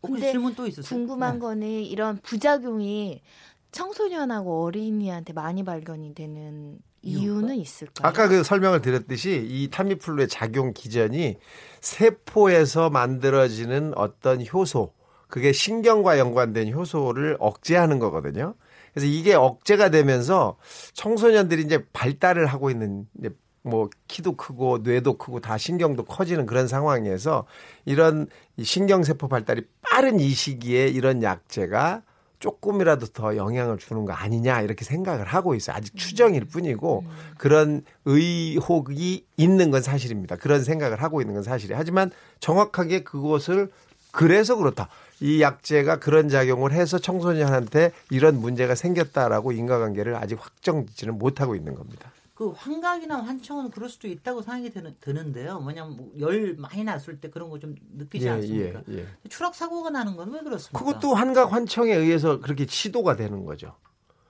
[0.00, 0.98] 근데 질문 또 있으세요?
[0.98, 1.38] 궁금한 네.
[1.38, 3.22] 거는 이런 부작용이
[3.70, 8.08] 청소년하고 어린이한테 많이 발견이 되는 이유는 있을까요?
[8.08, 11.36] 아까 그 설명을 드렸듯이 이 타미플루의 작용 기전이
[11.80, 14.92] 세포에서 만들어지는 어떤 효소,
[15.28, 18.56] 그게 신경과 연관된 효소를 억제하는 거거든요.
[18.92, 20.58] 그래서 이게 억제가 되면서
[20.94, 23.30] 청소년들이 이제 발달을 하고 있는 이제
[23.62, 27.46] 뭐 키도 크고 뇌도 크고 다 신경도 커지는 그런 상황에서
[27.84, 32.02] 이런 이 신경세포 발달이 빠른 이 시기에 이런 약제가
[32.40, 35.76] 조금이라도 더 영향을 주는 거 아니냐 이렇게 생각을 하고 있어요.
[35.76, 37.04] 아직 추정일 뿐이고
[37.38, 40.34] 그런 의혹이 있는 건 사실입니다.
[40.36, 41.78] 그런 생각을 하고 있는 건 사실이에요.
[41.78, 42.10] 하지만
[42.40, 43.70] 정확하게 그것을
[44.10, 44.88] 그래서 그렇다.
[45.20, 52.10] 이 약제가 그런 작용을 해서 청소년한테 이런 문제가 생겼다라고 인과관계를 아직 확정짓지는 못하고 있는 겁니다.
[52.34, 55.60] 그 환각이나 환청은 그럴 수도 있다고 생각이 드는, 드는데요.
[55.60, 58.82] 뭐냐면 뭐 열 많이 났을 때 그런 거 좀 느끼지 예, 않습니까?
[58.90, 59.06] 예, 예.
[59.28, 60.78] 추락 사고가 나는 건 왜 그렇습니까?
[60.78, 63.76] 그것도 환각 환청에 의해서 그렇게 시도가 되는 거죠.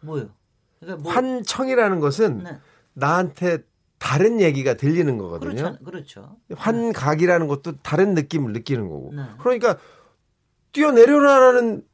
[0.00, 0.30] 뭐요?
[0.80, 2.59] 그러니까 뭐- 환청이라는 것은 네.
[2.94, 3.59] 나한테
[3.98, 5.76] 다른 얘기가 들리는 거거든요.
[5.84, 5.84] 그렇죠.
[5.84, 6.36] 그렇죠.
[6.57, 9.12] 환각이라는 것도 다른 느낌을 느끼는 거고.
[9.14, 9.22] 네.
[9.38, 9.78] 그러니까
[10.72, 11.84] 뛰어내려라라는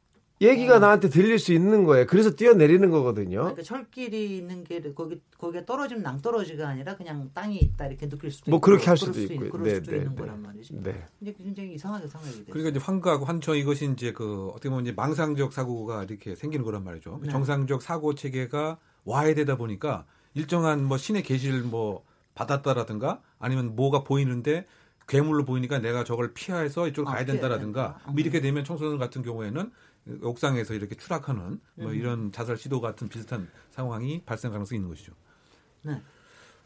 [0.41, 2.05] 얘기가 나한테 들릴 수 있는 거예요.
[2.05, 3.39] 그래서 뛰어내리는 거거든요.
[3.39, 8.49] 그러니까 철길이 있는 게 거기 거기에 떨어지면 낭떠러지가 아니라 그냥 땅이 있다 이렇게 느낄 수도
[8.49, 9.49] 뭐 있고 그렇게 할 그럴 수도 있고요.
[9.49, 10.21] 그럴 네, 수도 네, 있는 네.
[10.21, 10.75] 거란 말이죠.
[10.81, 11.05] 네.
[11.19, 12.45] 이제 굉장히 이상하게 생각이 돼요.
[12.51, 16.85] 그러니까 이제 환각, 환청 이것이 이제 그 어떻게 보면 이제 망상적 사고가 이렇게 생기는 거란
[16.85, 17.19] 말이죠.
[17.21, 17.29] 네.
[17.29, 24.65] 정상적 사고 체계가 와해되다 보니까 일정한 뭐 신의 계시를 뭐 받았다라든가 아니면 뭐가 보이는데
[25.09, 29.23] 괴물로 보이니까 내가 저걸 피해서 이쪽으로 아, 가야 된다라든가 피해야 뭐 이렇게 되면 청소년 같은
[29.23, 29.71] 경우에는
[30.21, 31.95] 옥상에서 이렇게 추락하는 뭐 음.
[31.95, 35.13] 이런 자살 시도 같은 비슷한 상황이 발생 가능성이 있는 것이죠.
[35.83, 36.01] 네.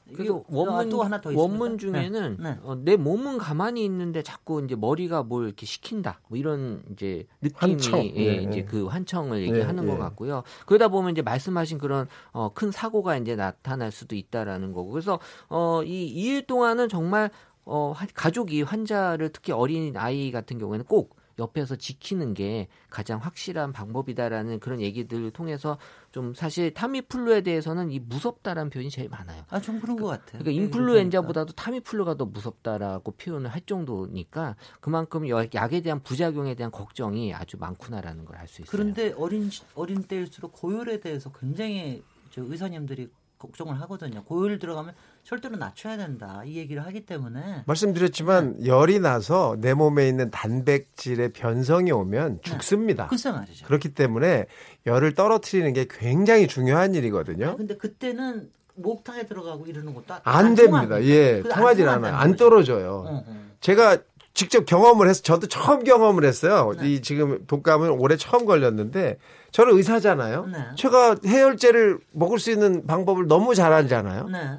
[0.06, 1.42] 그래서 이게 원문 또 하나 더 있습니다.
[1.42, 2.52] 원문 중에는 네.
[2.52, 2.60] 네.
[2.64, 7.72] 어, 내 몸은 가만히 있는데 자꾸 이제 머리가 뭘 이렇게 시킨다 뭐 이런 이제 느낌이
[7.74, 8.00] 환청.
[8.00, 8.66] 예, 예, 이제 예.
[8.66, 9.88] 그 환청을 예, 얘기하는 예.
[9.88, 10.44] 것 같고요.
[10.66, 15.82] 그러다 보면 이제 말씀하신 그런 어, 큰 사고가 이제 나타날 수도 있다라는 거고 그래서 어,
[15.86, 17.32] 이 2일 동안은 정말
[17.64, 23.74] 어, 한- 가족이 환자를 특히 어린 아이 같은 경우에는 꼭 옆에서 지키는 게 가장 확실한
[23.74, 25.78] 방법이다라는 그런 얘기들을 통해서
[26.12, 29.44] 좀 사실 타미플루에 대해서는 이 무섭다라는 표현이 제일 많아요.
[29.50, 30.42] 아, 좀 그런 것 같아요.
[30.44, 37.34] 그러니까 인플루엔자보다도 타미플루가 더 무섭다라고 표현을 할 정도니까 그만큼 여- 약에 대한 부작용에 대한 걱정이
[37.34, 38.72] 아주 많구나라는 걸 알 수 있어요.
[38.72, 44.24] 그런데 어린 시- 어린 때일수록 고열에 대해서 굉장히 저 의사님들이 걱정을 하거든요.
[44.24, 50.30] 고열 들어가면 절대로 낮춰야 된다 이 얘기를 하기 때문에 말씀드렸지만 열이 나서 내 몸에 있는
[50.32, 53.08] 단백질의 변성이 오면 죽습니다.
[53.08, 53.66] 글쎄 말이죠.
[53.66, 54.46] 그렇기 때문에
[54.86, 57.56] 열을 떨어뜨리는 게 굉장히 중요한 일이거든요.
[57.56, 61.02] 근데 그때는 목탕에 들어가고 이러는 것도 안 됩니다.
[61.04, 62.16] 예, 안 통하지 않아요.
[62.16, 62.36] 안.
[62.36, 63.06] 떨어져요.
[63.08, 63.46] 어, 어.
[63.62, 64.00] 제가
[64.34, 66.74] 직접 경험을 해서 저도 처음 경험을 했어요.
[66.80, 66.90] 네.
[66.90, 69.18] 이 지금 독감을 올해 처음 걸렸는데
[69.52, 70.48] 저는 의사잖아요.
[70.48, 70.58] 네.
[70.76, 74.28] 제가 해열제를 먹을 수 있는 방법을 너무 잘 알잖아요.
[74.30, 74.58] 네.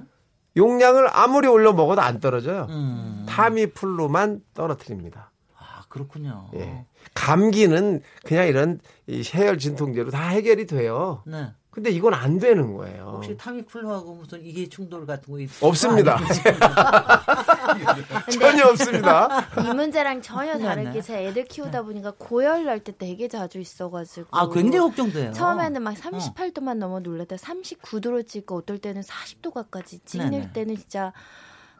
[0.56, 2.66] 용량을 아무리 올려 먹어도 안 떨어져요.
[2.70, 3.24] 음.
[3.28, 5.30] 타미플루만 떨어뜨립니다.
[5.58, 6.48] 아 그렇군요.
[6.54, 6.84] 예.
[7.14, 11.22] 감기는 그냥 이런 이 해열 진통제로 다 해결이 돼요.
[11.26, 11.48] 네.
[11.70, 13.14] 근데 이건 안 되는 거예요.
[13.16, 16.18] 혹시 타미플루하고 무슨 이게 충돌 같은 거 있- 없습니다.
[17.78, 19.46] 근데 전혀 없습니다.
[19.64, 23.58] 이 문제랑 전혀 다른 네, 게 제가 애들 키우다 보니까 고열 날 때 되게 자주
[23.60, 25.32] 있어가지고 아 굉장히 걱정돼요.
[25.32, 25.94] 처음에는 막 어.
[25.94, 30.52] 38도만 넘어 놀랐다 39도로 찍고 어떨 때는 40도가까지 찍힐 네네.
[30.52, 31.12] 때는 진짜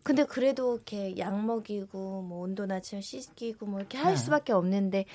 [0.03, 4.17] 근데 그래도 이렇게 약 먹이고 뭐 온도 낮추면 씻기고 뭐 이렇게 할 네.
[4.17, 5.07] 수밖에 없는데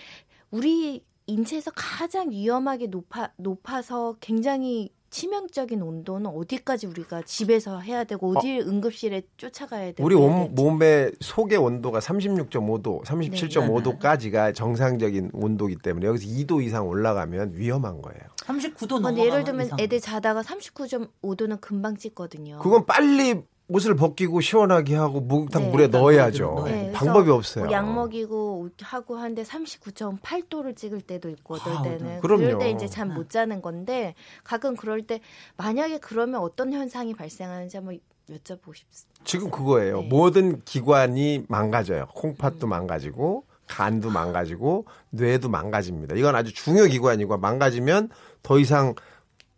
[0.51, 8.59] 우리 인체에서 가장 위험하게 높아 높아서 굉장히 치명적인 온도는 어디까지 우리가 집에서 해야 되고 어디
[8.59, 10.53] 응급실에 쫓아가야 되고 우리 몸, 되지?
[10.53, 18.21] 몸의 속의 온도가 36.5도, 37.5도까지가 정상적인 온도이기 때문에 여기서 2도 이상 올라가면 위험한 거예요.
[18.37, 19.79] 39도 근데 넘어가면 예를 들면 이상.
[19.79, 22.59] 애들 자다가 39.5도는 금방 찍거든요.
[22.59, 25.69] 그건 빨리 옷을 벗기고 시원하게 하고 목욕탕 네.
[25.69, 26.63] 물에 넣어야죠.
[26.65, 27.65] 네, 방법이 없어요.
[27.65, 32.43] 뭐약 먹이고 하고 하는데 39.8도를 찍을 때도 있고 어떨 아, 때는 그럼요.
[32.43, 34.13] 그럴 때 이제 잠 못 자는 건데
[34.43, 35.19] 가끔 그럴 때
[35.57, 37.99] 만약에 그러면 어떤 현상이 발생하는지 한번
[38.29, 39.21] 여쭤보고 싶습니다.
[39.23, 40.01] 지금 그거예요.
[40.01, 40.07] 네.
[40.07, 42.05] 모든 기관이 망가져요.
[42.13, 46.15] 콩팥도 망가지고 간도 망가지고 뇌도 망가집니다.
[46.15, 48.09] 이건 아주 중요 기관이고 망가지면
[48.43, 48.93] 더 이상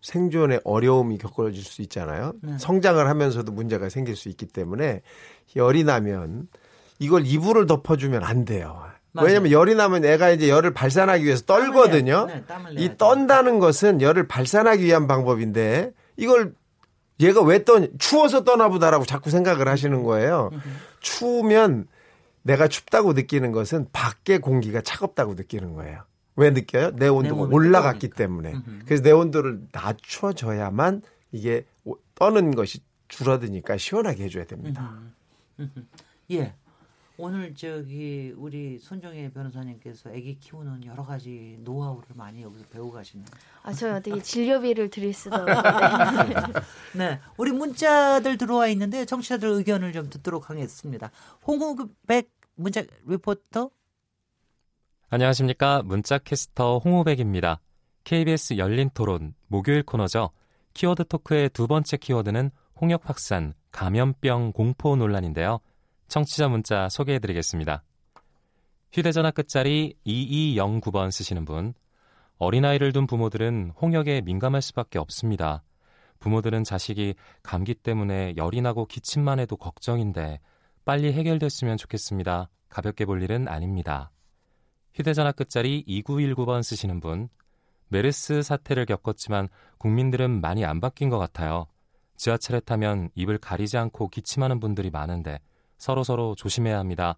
[0.02, 2.34] 생존에 어려움이 겪어질 수 있잖아요.
[2.42, 2.58] 네.
[2.58, 5.02] 성장을 하면서도 문제가 생길 수 있기 때문에
[5.56, 6.48] 열이 나면
[7.00, 8.84] 이걸 이불을 덮어주면 안 돼요.
[9.14, 9.28] 맞아요.
[9.28, 12.28] 왜냐하면 열이 나면 애가 이제 열을 발산하기 위해서 떨거든요.
[12.28, 12.44] 네,
[12.78, 12.92] 이.
[12.98, 16.54] 떤다는 것은 열을 발산하기 위한 방법인데 이걸
[17.20, 20.50] 얘가 왜 떠, 추워서 떠나보다라고 자꾸 생각을 하시는 거예요.
[21.02, 21.88] 추우면
[22.44, 26.04] 내가 춥다고 느끼는 것은 밖의 공기가 차갑다고 느끼는 거예요.
[26.36, 26.92] 왜 느껴요?
[26.96, 28.10] 내 온도가 몸이 올라갔기.
[28.10, 28.54] 때문에.
[28.54, 28.80] 음흠.
[28.86, 31.02] 그래서 내 온도를 낮춰줘야만
[31.32, 34.98] 이게 오- 떠는 것이 줄어드니까 시원하게 해줘야 됩니다.
[36.32, 36.54] 예.
[37.18, 43.28] 오늘 저기 우리 손정혜 변호사님께서 아기 키우는 여러 가지 노하우를 많이 여기서 배우 가시네요.
[43.62, 46.34] 아, 저는 어떻게 진료비를 드릴 수도 없는데.
[46.96, 51.12] 네, 우리 문자들 들어와 있는데 청취자들 의견을 좀 듣도록 하겠습니다.
[51.46, 53.70] 홍우백 문자 리포터.
[55.14, 55.82] 안녕하십니까.
[55.84, 57.60] 문자캐스터 홍우백입니다.
[58.06, 60.30] KBS 열린 토론 목요일 코너죠.
[60.74, 62.50] 키워드 토크의 두 번째 키워드는
[62.80, 65.60] 홍역 확산, 감염병 공포 논란인데요.
[66.08, 67.84] 청취자 문자 소개해 드리겠습니다.
[68.94, 71.74] 휴대전화 끝자리 2209번 쓰시는 분.
[72.38, 75.62] 어린아이를 둔 부모들은 홍역에 민감할 수밖에 없습니다.
[76.20, 80.40] 부모들은 자식이 감기 때문에 열이 나고 기침만 해도 걱정인데
[80.86, 82.50] 빨리 해결됐으면 좋겠습니다.
[82.70, 84.10] 가볍게 볼 일은 아닙니다.
[84.94, 87.30] 휴대전화 끝자리 2919번 쓰시는 분.
[87.88, 91.68] 메르스 사태를 겪었지만 국민들은 많이 안 바뀐 것 같아요.
[92.18, 95.40] 지하철에 타면 입을 가리지 않고 기침하는 분들이 많은데
[95.78, 97.18] 서로서로 조심해야 합니다.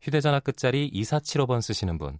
[0.00, 2.18] 휴대전화 끝자리 2475번 쓰시는 분.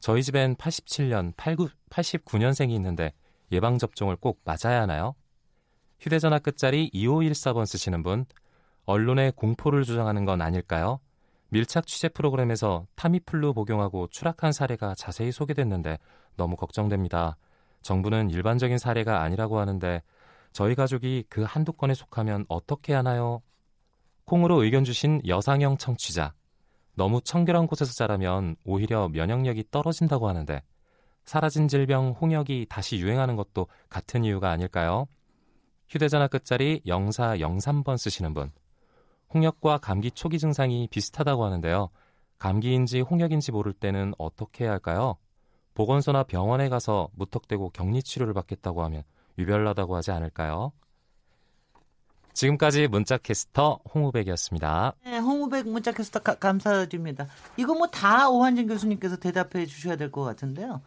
[0.00, 3.12] 저희 집엔 87년, 89, 89년생이 있는데
[3.52, 5.14] 예방접종을 꼭 맞아야 하나요?
[6.00, 8.24] 휴대전화 끝자리 2514번 쓰시는 분.
[8.84, 11.00] 언론에 공포를 조장하는 건 아닐까요?
[11.50, 15.98] 밀착 취재 프로그램에서 타미플루 복용하고 추락한 사례가 자세히 소개됐는데
[16.36, 17.36] 너무 걱정됩니다.
[17.82, 20.02] 정부는 일반적인 사례가 아니라고 하는데
[20.52, 23.42] 저희 가족이 그 한두 건에 속하면 어떻게 하나요?
[24.24, 26.34] 콩으로 의견 주신 여상형 청취자.
[26.94, 30.62] 너무 청결한 곳에서 자라면 오히려 면역력이 떨어진다고 하는데
[31.24, 35.06] 사라진 질병 홍역이 다시 유행하는 것도 같은 이유가 아닐까요?
[35.88, 38.50] 휴대전화 끝자리 0403번 쓰시는 분.
[39.34, 41.90] 홍역과 감기 초기 증상이 비슷하다고 하는데요.
[42.38, 45.16] 감기인지 홍역인지 모를 때는 어떻게 해야 할까요?
[45.74, 49.02] 보건소나 병원에 가서 무턱대고 격리 치료를 받겠다고 하면
[49.38, 50.72] 유별나다고 하지 않을까요?
[52.32, 54.92] 지금까지 문자캐스터 홍우백이었습니다.
[55.04, 57.26] 네, 홍우백 문자 캐스터 가- 감사드립니다.
[57.56, 60.80] 이거 뭐 다 오한진 교수님께서 대답해 주셔야 될 것 같은데요.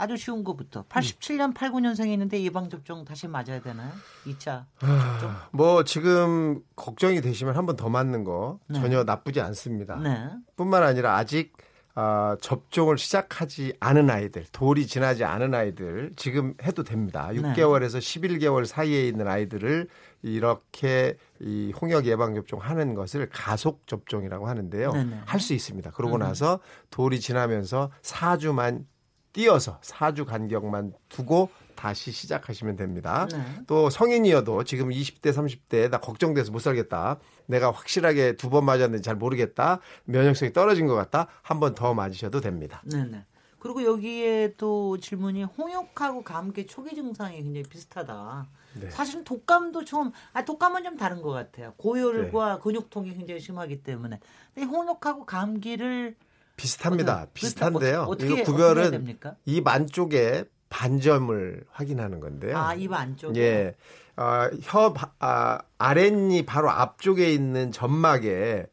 [0.00, 3.92] 아주 쉬운 것부터 87년 89년생이 있는데 예방접종 다시 맞아야 되나요?
[4.26, 5.32] 2차 접종?
[5.52, 8.80] 뭐 지금 걱정이 되시면 한 번 더 맞는 거 네.
[8.80, 9.96] 전혀 나쁘지 않습니다.
[9.96, 10.30] 네.
[10.56, 11.52] 뿐만 아니라 아직
[11.96, 17.28] 아, 접종을 시작하지 않은 아이들, 돌이 지나지 않은 아이들 지금 해도 됩니다.
[17.32, 17.40] 네.
[17.40, 19.88] 6개월에서 11개월 사이에 있는 아이들을
[20.22, 24.92] 이렇게 이 홍역 예방 접종하는 것을 가속 접종이라고 하는데요.
[25.26, 25.90] 할 수 있습니다.
[25.90, 26.20] 그러고 음.
[26.20, 28.84] 나서 돌이 지나면서 4주만
[29.32, 33.26] 띄어서 4주 간격만 두고 다시 시작하시면 됩니다.
[33.30, 33.38] 네.
[33.66, 37.18] 또 성인이어도 지금 20대, 30대 나 걱정돼서 못 살겠다.
[37.46, 39.80] 내가 확실하게 두 번 맞았는지 잘 모르겠다.
[40.04, 41.26] 면역성이 떨어진 것 같다.
[41.42, 42.82] 한 번 더 맞으셔도 됩니다.
[42.84, 43.24] 네 네.
[43.60, 48.48] 그리고 여기에 또 질문이 홍역하고 감기 초기 증상이 굉장히 비슷하다.
[48.80, 48.88] 네.
[48.90, 51.74] 사실은 독감도 좀, 아, 독감은 좀 다른 것 같아요.
[51.76, 52.60] 고열과 네.
[52.62, 54.18] 근육통이 굉장히 심하기 때문에.
[54.54, 56.14] 근데 홍역하고 감기를
[56.60, 57.14] 비슷합니다.
[57.22, 58.00] 어떻게- 비슷한데요.
[58.02, 59.16] 어떻게- 이거 구별은?
[59.46, 62.56] 입 안쪽에 반점을 확인하는 건데요.
[62.56, 63.40] 아, 입 안쪽에?
[63.40, 63.74] 예.
[64.16, 68.66] 어, 혀 바- 아, 아랫니 바로 앞쪽에 있는 점막에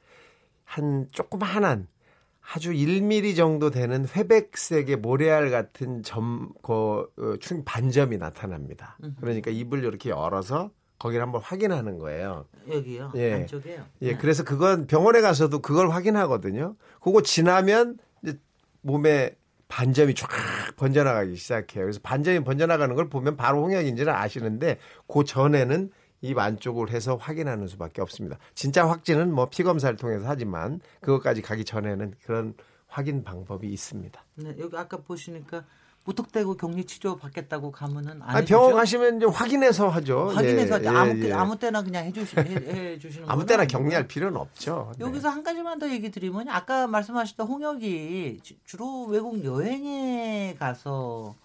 [0.66, 1.88] 한 조그마한
[2.54, 6.74] 아주 1mm 정도 되는 회백색의 모래알 같은 점, 그,
[7.18, 8.98] 어, 충 반점이 나타납니다.
[9.20, 12.45] 그러니까 입을 이렇게 열어서 거기를 한번 확인하는 거예요.
[12.70, 13.12] 여기요.
[13.16, 13.34] 예.
[13.36, 13.86] 안쪽에요.
[14.02, 14.18] 예, 네.
[14.18, 16.76] 그래서 그건 병원에 가서도 그걸 확인하거든요.
[17.02, 18.38] 그거 지나면 이제
[18.82, 19.36] 몸에
[19.68, 20.30] 반점이 쫙
[20.78, 21.84] 번져나가기 시작해요.
[21.84, 25.91] 그래서 반점이 번져나가는 걸 보면 바로 홍역인지는 아시는데 그 전에는
[26.22, 28.39] 입 안쪽을 해서 확인하는 수밖에 없습니다.
[28.56, 32.56] 진짜 확진은 뭐 피 검사를 통해서 하지만 그것까지 가기 전에는 그런
[32.88, 34.26] 확인 방법이 있습니다.
[34.36, 35.64] 네, 여기 아까 보시니까
[36.12, 38.45] 무턱대고 격리 치료 받겠다고 가면은 안 아니?
[38.45, 40.30] 병원 가시면 이제 확인해서 하죠.
[40.30, 40.95] 확인해서 예, 하죠.
[40.95, 41.34] 예, 아무, 예.
[41.34, 43.66] 아무 때나 그냥 해주시, 해, 해주시는 아무 건 때나.
[43.66, 44.93] 격리할 필요는 없죠.
[44.97, 45.03] 네.
[45.03, 51.36] 여기서 한 가지만 더 얘기 드리면 아까 말씀하셨던 홍역이 주- 주로 외국 여행에 가서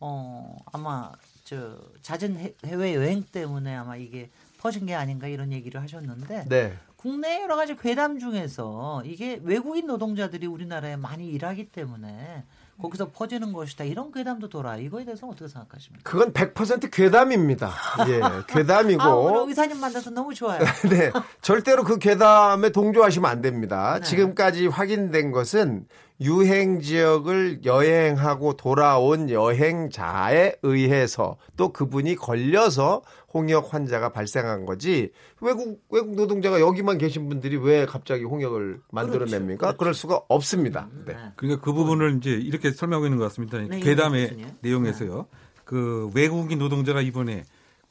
[0.00, 1.10] 어 아마
[1.44, 6.76] 저 잦은 해- 해외 여행 때문에 아마 이게 퍼진 게 아닌가 이런 얘기를 하셨는데 네.
[6.96, 12.44] 국내 여러 가지 괴담 중에서 이게 외국인 노동자들이 우리나라에 많이 일하기 때문에
[12.80, 13.84] 거기서 퍼지는 것이다.
[13.84, 14.76] 이런 괴담도 돌아.
[14.76, 16.02] 이거에 대해서 어떻게 생각하십니까?
[16.08, 17.72] 그건 100% 괴담입니다.
[18.08, 19.02] 예, 괴담이고.
[19.02, 20.60] 아, 오늘 의사님 만나서 너무 좋아요.
[20.88, 21.10] 네,
[21.42, 23.98] 절대로 그 괴담에 동조하시면 안 됩니다.
[24.00, 24.06] 네.
[24.06, 25.86] 지금까지 확인된 것은
[26.22, 33.02] 유행 지역을 여행하고 돌아온 여행자에 의해서 또 그분이 걸려서
[33.32, 39.58] 홍역 환자가 발생한 거지 외국 외국 노동자가 여기만 계신 분들이 왜 갑자기 홍역을 만들어냅니까?
[39.58, 39.78] 그렇죠.
[39.78, 40.88] 그럴 수가 없습니다.
[41.06, 41.14] 네.
[41.36, 43.58] 그러니까 그 부분을 이제 이렇게 설명하고 있는 것 같습니다.
[43.58, 44.48] 네, 괴담의 교수님.
[44.60, 45.26] 내용에서요.
[45.64, 47.44] 그 외국인 노동자가 이번에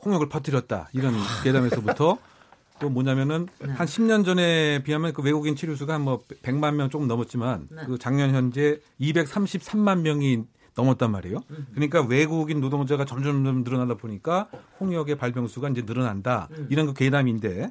[0.05, 1.13] 홍역을 퍼뜨렸다 이런
[1.43, 2.17] 괴담에서부터
[2.79, 3.73] 또 뭐냐면은 네.
[3.73, 7.81] 한 10년 전에 비하면 그 외국인 치료 수가 한 뭐 100만 명 조금 넘었지만 네.
[7.85, 10.43] 그 작년 현재 233만 명이
[10.75, 11.43] 넘었단 말이에요.
[11.49, 11.67] 음.
[11.73, 14.47] 그러니까 외국인 노동자가 점점 점 늘어나다 보니까
[14.79, 16.47] 홍역의 발병수가 이제 늘어난다.
[16.51, 16.67] 음.
[16.69, 17.69] 이런 그 괴담인데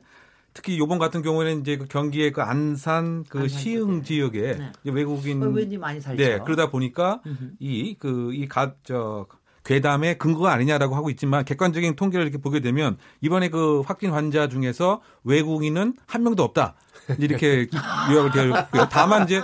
[0.58, 4.72] 특히 요번 같은 경우에는 이제 그 경기의 그 안산 그 안산 시흥 지역에 네.
[4.82, 6.20] 외국인 어, 왠지 많이 살죠.
[6.20, 7.20] 네, 그러다 보니까
[7.60, 9.26] 이 그이가저
[9.64, 15.00] 괴담의 근거가 아니냐라고 하고 있지만 객관적인 통계를 이렇게 보게 되면 이번에 그 확진 환자 중에서
[15.22, 16.74] 외국인은 한 명도 없다.
[17.20, 17.68] 이렇게
[18.10, 18.88] 요약을 되었고요.
[18.90, 19.40] 다만 이제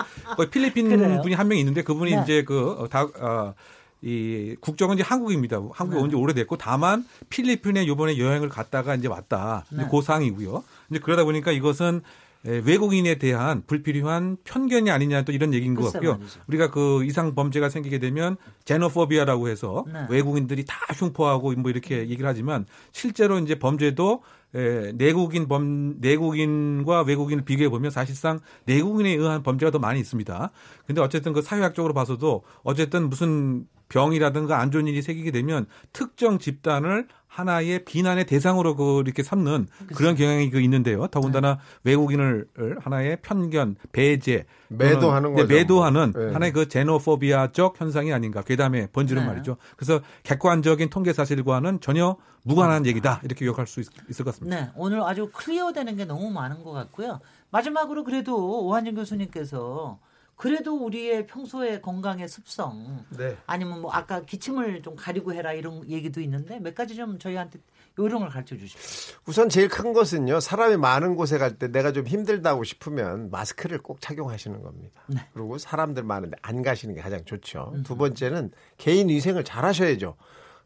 [0.51, 1.23] 필리핀 그래요?
[1.23, 2.23] 분이 한 명 있는데 그분이 네.
[2.25, 3.55] 이제 그다 어,
[4.03, 5.63] 이 국적은 이제 한국입니다.
[5.73, 9.65] 한국에 온지 오래됐고 다만 필리핀에 요번에 여행을 갔다가 이제 왔다.
[9.71, 9.87] 네.
[9.91, 10.65] 그 사항이고요.
[10.91, 12.03] 이제 그러다 보니까 이것은
[12.47, 16.17] 에, 외국인에 대한 불필요한 편견이 아니냐 또 이런 얘기인 것 같고요.
[16.19, 16.41] 말이죠.
[16.47, 20.07] 우리가 그 이상 범죄가 생기게 되면 제노포비아라고 해서 네.
[20.11, 24.23] 외국인들이 다 흉포하고 뭐 이렇게 얘기를 하지만 실제로 이제 범죄도
[24.55, 30.51] 에, 내국인 범 내국인과 외국인을 비교해 보면 사실상 내국인에 의한 범죄가 더 많이 있습니다.
[30.87, 37.09] 근데 어쨌든 그 사회학적으로 봐서도 어쨌든 무슨 병이라든가 안 좋은 일이 생기게 되면 특정 집단을
[37.35, 39.67] 하나의 비난의 대상으로 그 이렇게 삼는
[39.97, 41.09] 그런 경향이 그 있는데요.
[41.09, 42.47] 더군다나 외국인을
[42.81, 45.55] 하나의 편견, 배제, 매도하는 네, 거죠.
[45.55, 46.33] 매도하는 네.
[46.33, 48.43] 하나의 그 제노포비아적 현상이 아닌가.
[48.43, 49.29] 괴담의 번지는 네.
[49.29, 49.57] 말이죠.
[49.77, 53.21] 그래서 객관적인 통계 사실과는 전혀 무관한 얘기다.
[53.25, 54.57] 이렇게 요약할 수 있, 을것 같습니다.
[54.57, 57.19] 네, 오늘 아주 클리어되는 게 너무 많은 것 같고요.
[57.51, 59.99] 마지막으로 그래도 오한진 교수님께서
[60.37, 63.37] 그래도 우리의 평소의 건강의 습성 네.
[63.47, 67.61] 아니면 뭐 아까 기침을 좀 가리고 해라 이런 얘기도 있는데 몇 가지 좀 저희한테
[67.99, 69.17] 요령을 가르쳐 주십시오.
[69.27, 70.41] 우선 제일 큰 것은요.
[70.41, 75.01] 사람이 많은 곳에 갈 때 내가 좀 힘들다고 싶으면 마스크를 꼭 착용하시는 겁니다.
[75.07, 75.21] 네.
[75.33, 77.73] 그리고 사람들 많은데 안 가시는 게 가장 좋죠.
[77.85, 80.17] 두 번째는 개인 위생을 잘 하셔야죠.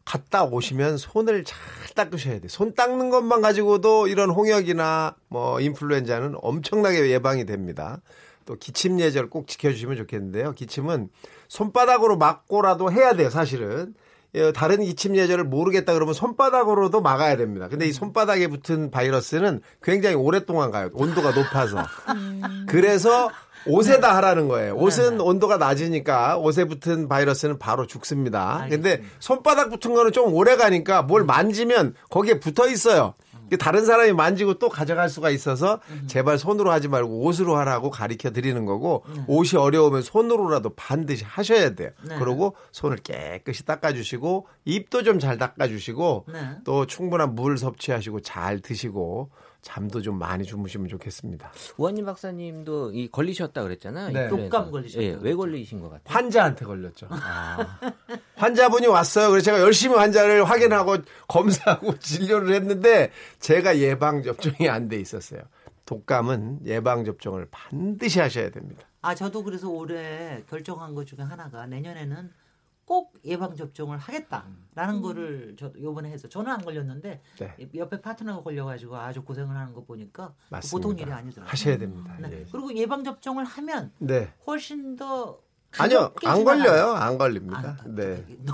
[0.05, 1.59] 갔다 오시면 손을 잘
[1.93, 2.47] 닦으셔야 돼요.
[2.49, 8.01] 손 닦는 것만 가지고도 이런 홍역이나 뭐 인플루엔자는 엄청나게 예방이 됩니다.
[8.49, 10.53] 또 기침 예절 꼭 지켜주시면 좋겠는데요.
[10.53, 11.09] 기침은
[11.49, 13.93] 손바닥으로 막고라도 해야 돼요, 사실은.
[14.33, 17.67] 예, 다른 기침 예절을 모르겠다 그러면 손바닥으로도 막아야 됩니다.
[17.67, 20.89] 근데 이 손바닥에 붙은 바이러스는 굉장히 오랫동안 가요.
[20.93, 21.77] 온도가 높아서.
[22.67, 23.29] 그래서
[23.67, 24.75] 옷에다 하라는 거예요.
[24.75, 28.65] 옷은 온도가 낮으니까 옷에 붙은 바이러스는 바로 죽습니다.
[28.67, 33.13] 근데 손바닥 붙은 거는 좀 오래 가니까 뭘 만지면 거기에 붙어 있어요.
[33.57, 38.65] 다른 사람이 만지고 또 가져갈 수가 있어서 제발 손으로 하지 말고 옷으로 하라고 가르쳐 드리는
[38.65, 41.89] 거고 옷이 어려우면 손으로라도 반드시 하셔야 돼요.
[42.03, 42.15] 네.
[42.19, 46.39] 그리고 손을 깨끗이 닦아주시고 입도 좀 잘 닦아주시고 네.
[46.63, 49.29] 또 충분한 물 섭취하시고 잘 드시고
[49.61, 51.51] 잠도 좀 많이 주무시면 좋겠습니다.
[51.77, 54.11] 우한님 박사님도 이 걸리셨다 그랬잖아요.
[54.13, 54.27] 네.
[54.29, 56.03] 독감 걸리셨다고 예, 왜 걸리신 것 같아요?
[56.15, 57.07] 환자한테 걸렸죠.
[58.35, 59.29] 환자분이 왔어요.
[59.29, 60.97] 그래서 제가 열심히 환자를 확인하고
[61.27, 65.41] 검사하고 진료를 했는데 제가 예방 접종이 안 돼 있었어요.
[65.85, 68.83] 독감은 예방 접종을 반드시 하셔야 됩니다.
[69.01, 72.31] 아 저도 그래서 올해 결정한 것 중에 하나가 내년에는
[72.89, 77.69] 꼭 예방 접종을 하겠다라는 거를 저도 요번에 해서 저는 안 걸렸는데 네.
[77.75, 80.75] 옆에 파트너가 걸려가지고 아주 고생을 하는 거 보니까 맞습니다.
[80.75, 81.51] 보통 일이 아니더라고요.
[81.51, 82.15] 하셔야 됩니다.
[82.19, 82.29] 네.
[82.31, 82.45] 예.
[82.51, 84.33] 그리고 예방 접종을 하면 네.
[84.47, 85.37] 훨씬 더
[85.77, 86.43] 아니요, 안.
[86.43, 86.93] 걸려요.
[86.93, 87.77] 안 걸립니다.
[87.85, 88.25] 네.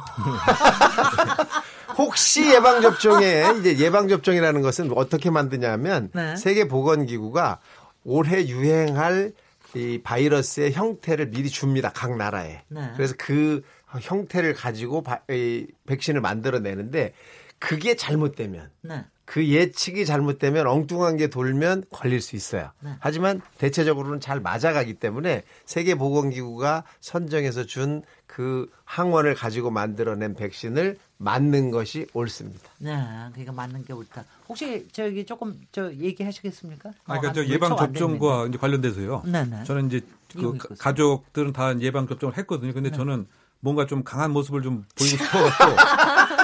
[1.98, 6.36] 혹시 예방 접종에 이제 예방 접종이라는 것은 어떻게 만드냐면 네.
[6.36, 7.62] 세계 보건 기구가
[8.04, 9.32] 올해 유행할
[9.76, 11.92] 이 바이러스의 형태를 미리 줍니다.
[11.94, 12.64] 각 나라에.
[12.68, 12.92] 네.
[12.96, 13.62] 그래서 그
[14.02, 17.14] 형태를 가지고 바, 이 백신을 만들어 내는데
[17.60, 19.06] 그게 잘못되면 네.
[19.26, 22.72] 그 예측이 잘못되면 엉뚱한 게 돌면 걸릴 수 있어요.
[22.80, 22.92] 네.
[23.00, 28.04] 하지만 대체적으로는 잘 맞아가기 때문에 세계보건기구가 선정해서 준
[28.36, 32.70] 그 항원을 가지고 만들어낸 백신을 맞는 것이 옳습니다.
[32.80, 32.92] 네,
[33.32, 34.26] 그러니까 맞는 게 옳다.
[34.50, 36.90] 혹시 저기 조금 저 얘기하시겠습니까?
[37.06, 38.48] 아, 그러니까 어, 저한 예방 접종과.
[38.48, 39.24] 이제 관련돼서요.
[39.26, 39.64] 네 네.
[39.64, 40.02] 저는 이제
[40.34, 40.58] 그.
[40.78, 42.74] 가족들은 다 예방 접종을 했거든요.
[42.74, 42.98] 근데 네.
[42.98, 43.26] 저는
[43.60, 45.76] 뭔가 좀 강한 모습을 좀 보이고 싶어갖고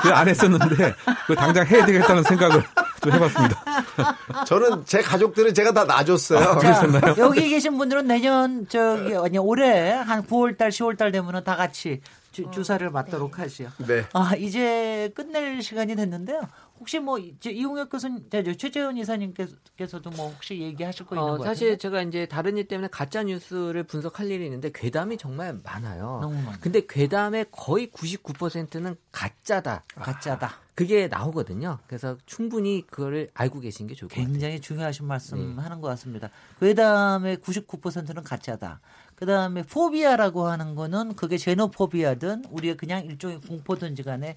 [0.01, 0.95] 그 안 했었는데
[1.28, 2.64] 그 당장 해야 되겠다는 생각을
[3.03, 3.64] 좀 해봤습니다.
[4.47, 6.39] 저는 제 가족들은 제가 다 놔줬어요.
[6.39, 7.16] 아, 그러셨나요?
[7.20, 12.01] 여기 계신 분들은 내년 저기 아니 올해 한 9월달 10월달 되면은 다 같이
[12.32, 13.68] 주, 주사를 맞도록 하시오.
[13.78, 14.05] 네.
[14.14, 16.41] 아 이제 끝낼 시간이 됐는데요.
[16.82, 18.28] 혹시 뭐 이용혁 교수님,
[18.58, 21.78] 최재원 이사님께서도 뭐 혹시 얘기하실 거 있는 어, 거 사실?
[21.78, 26.18] 제가 이제 다른 일 때문에 가짜 뉴스를 분석할 일이 있는데 괴담이 정말 많아요.
[26.24, 26.58] 너무 많아요.
[26.60, 29.84] 근데 괴담의 거의 99%는 가짜다.
[29.94, 30.56] 가짜다.
[30.74, 31.78] 그게 나오거든요.
[31.86, 34.32] 그래서 충분히 그거를 알고 계신 게 좋을 것 같아요.
[34.32, 35.62] 굉장히 중요하신 말씀 네.
[35.62, 36.32] 하는 것 같습니다.
[36.60, 38.82] 그 다음에 99%는 가짜다.
[39.14, 44.36] 그 다음에 포비아라고 하는 거는 그게 제노포비아든 우리의 그냥 일종의 공포든지 간에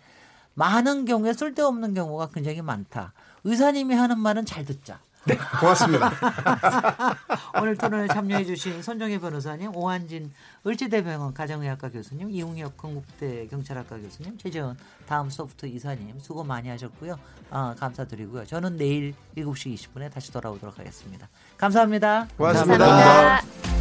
[0.55, 3.13] 많은 경우에 쓸데없는 경우가 굉장히 많다.
[3.45, 4.99] 의사님이 하는 말은 잘 듣자.
[5.27, 6.13] 네, 고맙습니다.
[7.59, 10.31] 오늘 토론에 참여해 주신 손정혜 변호사님, 오한진
[10.67, 14.77] 을지대병원 가정의학과 교수님, 이웅혁 건국대 경찰학과 교수님, 최재원
[15.07, 17.19] 다음 소프트 이사님 수고 많이 하셨고요.
[17.51, 18.45] 아, 감사드리고요.
[18.45, 21.29] 저는 내일 7시 20분에 다시 돌아오도록 하겠습니다.
[21.57, 22.29] 감사합니다.
[22.37, 22.87] 고맙습니다.
[22.87, 23.74] 감사합니다.